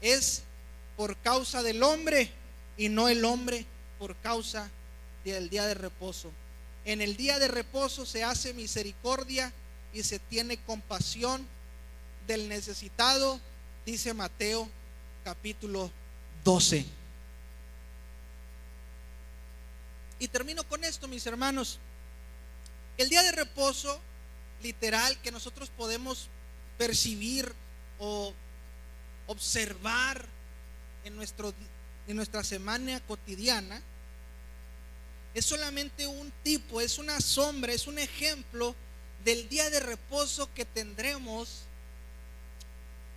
[0.00, 0.42] es
[0.96, 2.30] por causa del hombre
[2.76, 3.66] y no el hombre
[3.98, 4.70] por causa
[5.24, 6.30] del día de reposo.
[6.84, 9.52] En el día de reposo se hace misericordia
[9.92, 11.46] y se tiene compasión
[12.28, 13.40] del necesitado,
[13.84, 14.68] dice Mateo
[15.24, 15.90] capítulo
[16.44, 16.84] 12.
[20.20, 21.78] Y termino con esto, mis hermanos.
[22.98, 23.98] El día de reposo,
[24.62, 26.28] literal, que nosotros podemos
[26.76, 27.52] percibir
[27.98, 28.34] o
[29.26, 30.26] observar
[31.04, 31.54] en, nuestro,
[32.06, 33.80] en nuestra semana cotidiana,
[35.32, 38.74] es solamente un tipo, es una sombra, es un ejemplo
[39.24, 41.67] del día de reposo que tendremos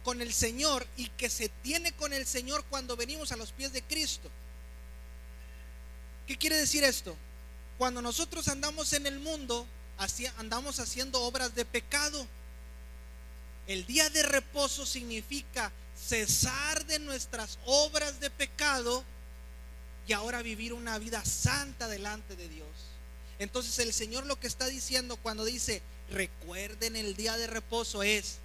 [0.04, 3.74] con el Señor y que se tiene con el Señor cuando venimos a los pies
[3.74, 4.30] de Cristo.
[6.28, 7.16] ¿Qué quiere decir esto?
[7.78, 9.68] Cuando nosotros andamos en el mundo,
[10.38, 12.28] andamos haciendo obras de pecado.
[13.68, 19.04] El día de reposo significa cesar de nuestras obras de pecado
[20.08, 22.68] y ahora vivir una vida santa delante de Dios.
[23.40, 28.40] Entonces el Señor lo que está diciendo cuando dice, recuerden el día de reposo es,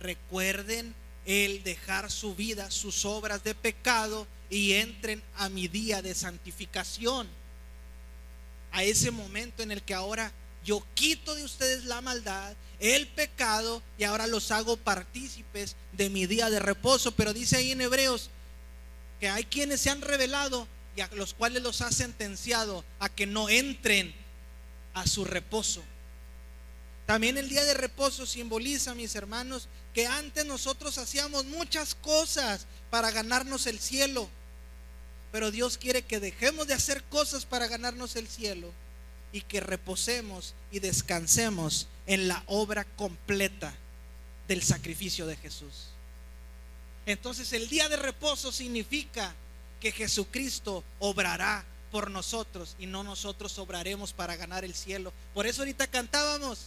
[0.00, 0.94] recuerden
[1.24, 7.28] el dejar su vida, sus obras de pecado y entren a mi día de santificación.
[8.72, 10.32] a ese momento en el que ahora
[10.62, 16.26] yo quito de ustedes la maldad, el pecado y ahora los hago partícipes de mi
[16.26, 17.12] día de reposo.
[17.12, 18.28] Pero dice ahí en Hebreos
[19.18, 23.26] que hay quienes se han revelado y a los cuales los ha sentenciado a que
[23.26, 24.14] no entren
[24.92, 25.82] a su reposo.
[27.06, 33.10] También el día de reposo simboliza, mis hermanos, que antes nosotros hacíamos muchas cosas para
[33.10, 34.28] ganarnos el cielo.
[35.32, 38.70] Pero Dios quiere que dejemos de hacer cosas para ganarnos el cielo
[39.32, 43.72] y que reposemos y descansemos en la obra completa
[44.46, 45.88] del sacrificio de Jesús.
[47.06, 49.34] Entonces el día de reposo significa
[49.80, 55.14] que Jesucristo obrará por nosotros y no nosotros obraremos para ganar el cielo.
[55.32, 56.66] Por eso ahorita cantábamos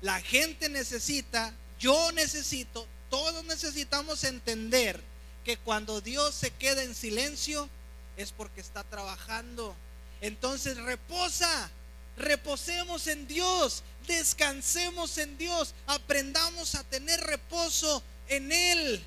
[0.00, 5.00] la gente necesita, yo necesito, todos necesitamos entender
[5.44, 7.68] que cuando Dios se queda en silencio
[8.16, 9.74] es porque está trabajando.
[10.20, 11.70] Entonces reposa,
[12.16, 19.02] reposemos en Dios, descansemos en Dios, aprendamos a tener reposo en Él,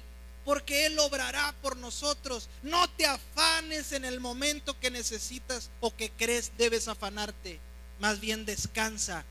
[0.46, 2.50] porque Él obrará por nosotros.
[2.64, 7.60] No te afanes en el momento que necesitas o que crees debes afanarte,
[8.00, 9.26] más bien descansa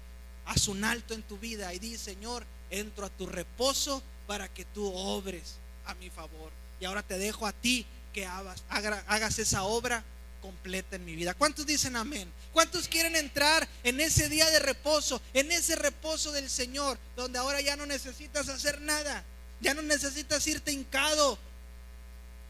[0.51, 4.65] haz un alto en tu vida y di, Señor, entro a tu reposo para que
[4.65, 5.57] tú obres
[5.87, 6.53] a mi favor.
[6.81, 10.05] Y ahora te dejo a ti que hagas, hagas esa obra
[10.41, 11.35] completa en mi vida.
[11.35, 12.31] ¿Cuántos dicen amén?
[12.53, 17.61] ¿Cuántos quieren entrar en ese día de reposo, en ese reposo del Señor, donde ahora
[17.61, 19.25] ya no necesitas hacer nada,
[19.61, 21.39] ya no necesitas irte hincado,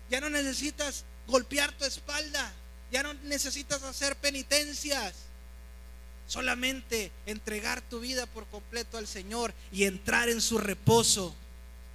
[0.08, 2.52] ya no necesitas golpear tu espalda,
[2.90, 5.14] ya no necesitas hacer penitencias?
[6.30, 11.34] Solamente entregar tu vida por completo al Señor y entrar en su reposo.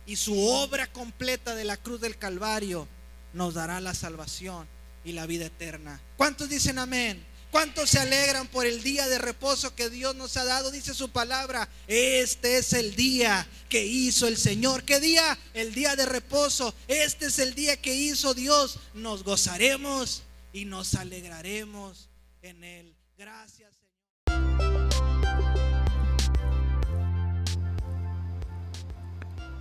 [0.06, 2.86] Y su obra completa de la cruz del Calvario
[3.32, 4.68] nos dará la salvación
[5.06, 6.02] y la vida eterna.
[6.18, 7.26] ¿Cuántos dicen amén?
[7.50, 10.70] ¿Cuántos se alegran por el día de reposo que Dios nos ha dado?
[10.70, 14.84] Dice su palabra, este es el día que hizo el Señor.
[14.84, 15.40] ¿Qué día?
[15.54, 16.76] El día de reposo.
[16.90, 18.80] Este es el día que hizo Dios.
[18.96, 22.10] Nos gozaremos y nos alegraremos
[22.42, 22.94] en él.
[23.18, 23.65] Gracias.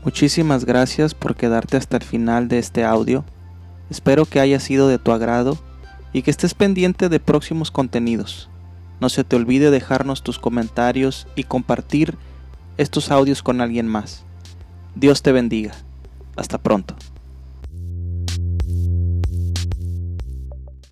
[0.05, 3.25] Muchísimas gracias por quedarte hasta el final de este audio.
[3.89, 5.57] Espero que haya sido de tu agrado
[6.13, 8.51] y que estés pendiente de próximos contenidos.
[9.01, 12.19] No se te olvide dejarnos tus comentarios y compartir
[12.77, 14.25] estos audios con alguien más.
[14.95, 15.73] Dios te bendiga.
[16.37, 16.97] Hasta pronto.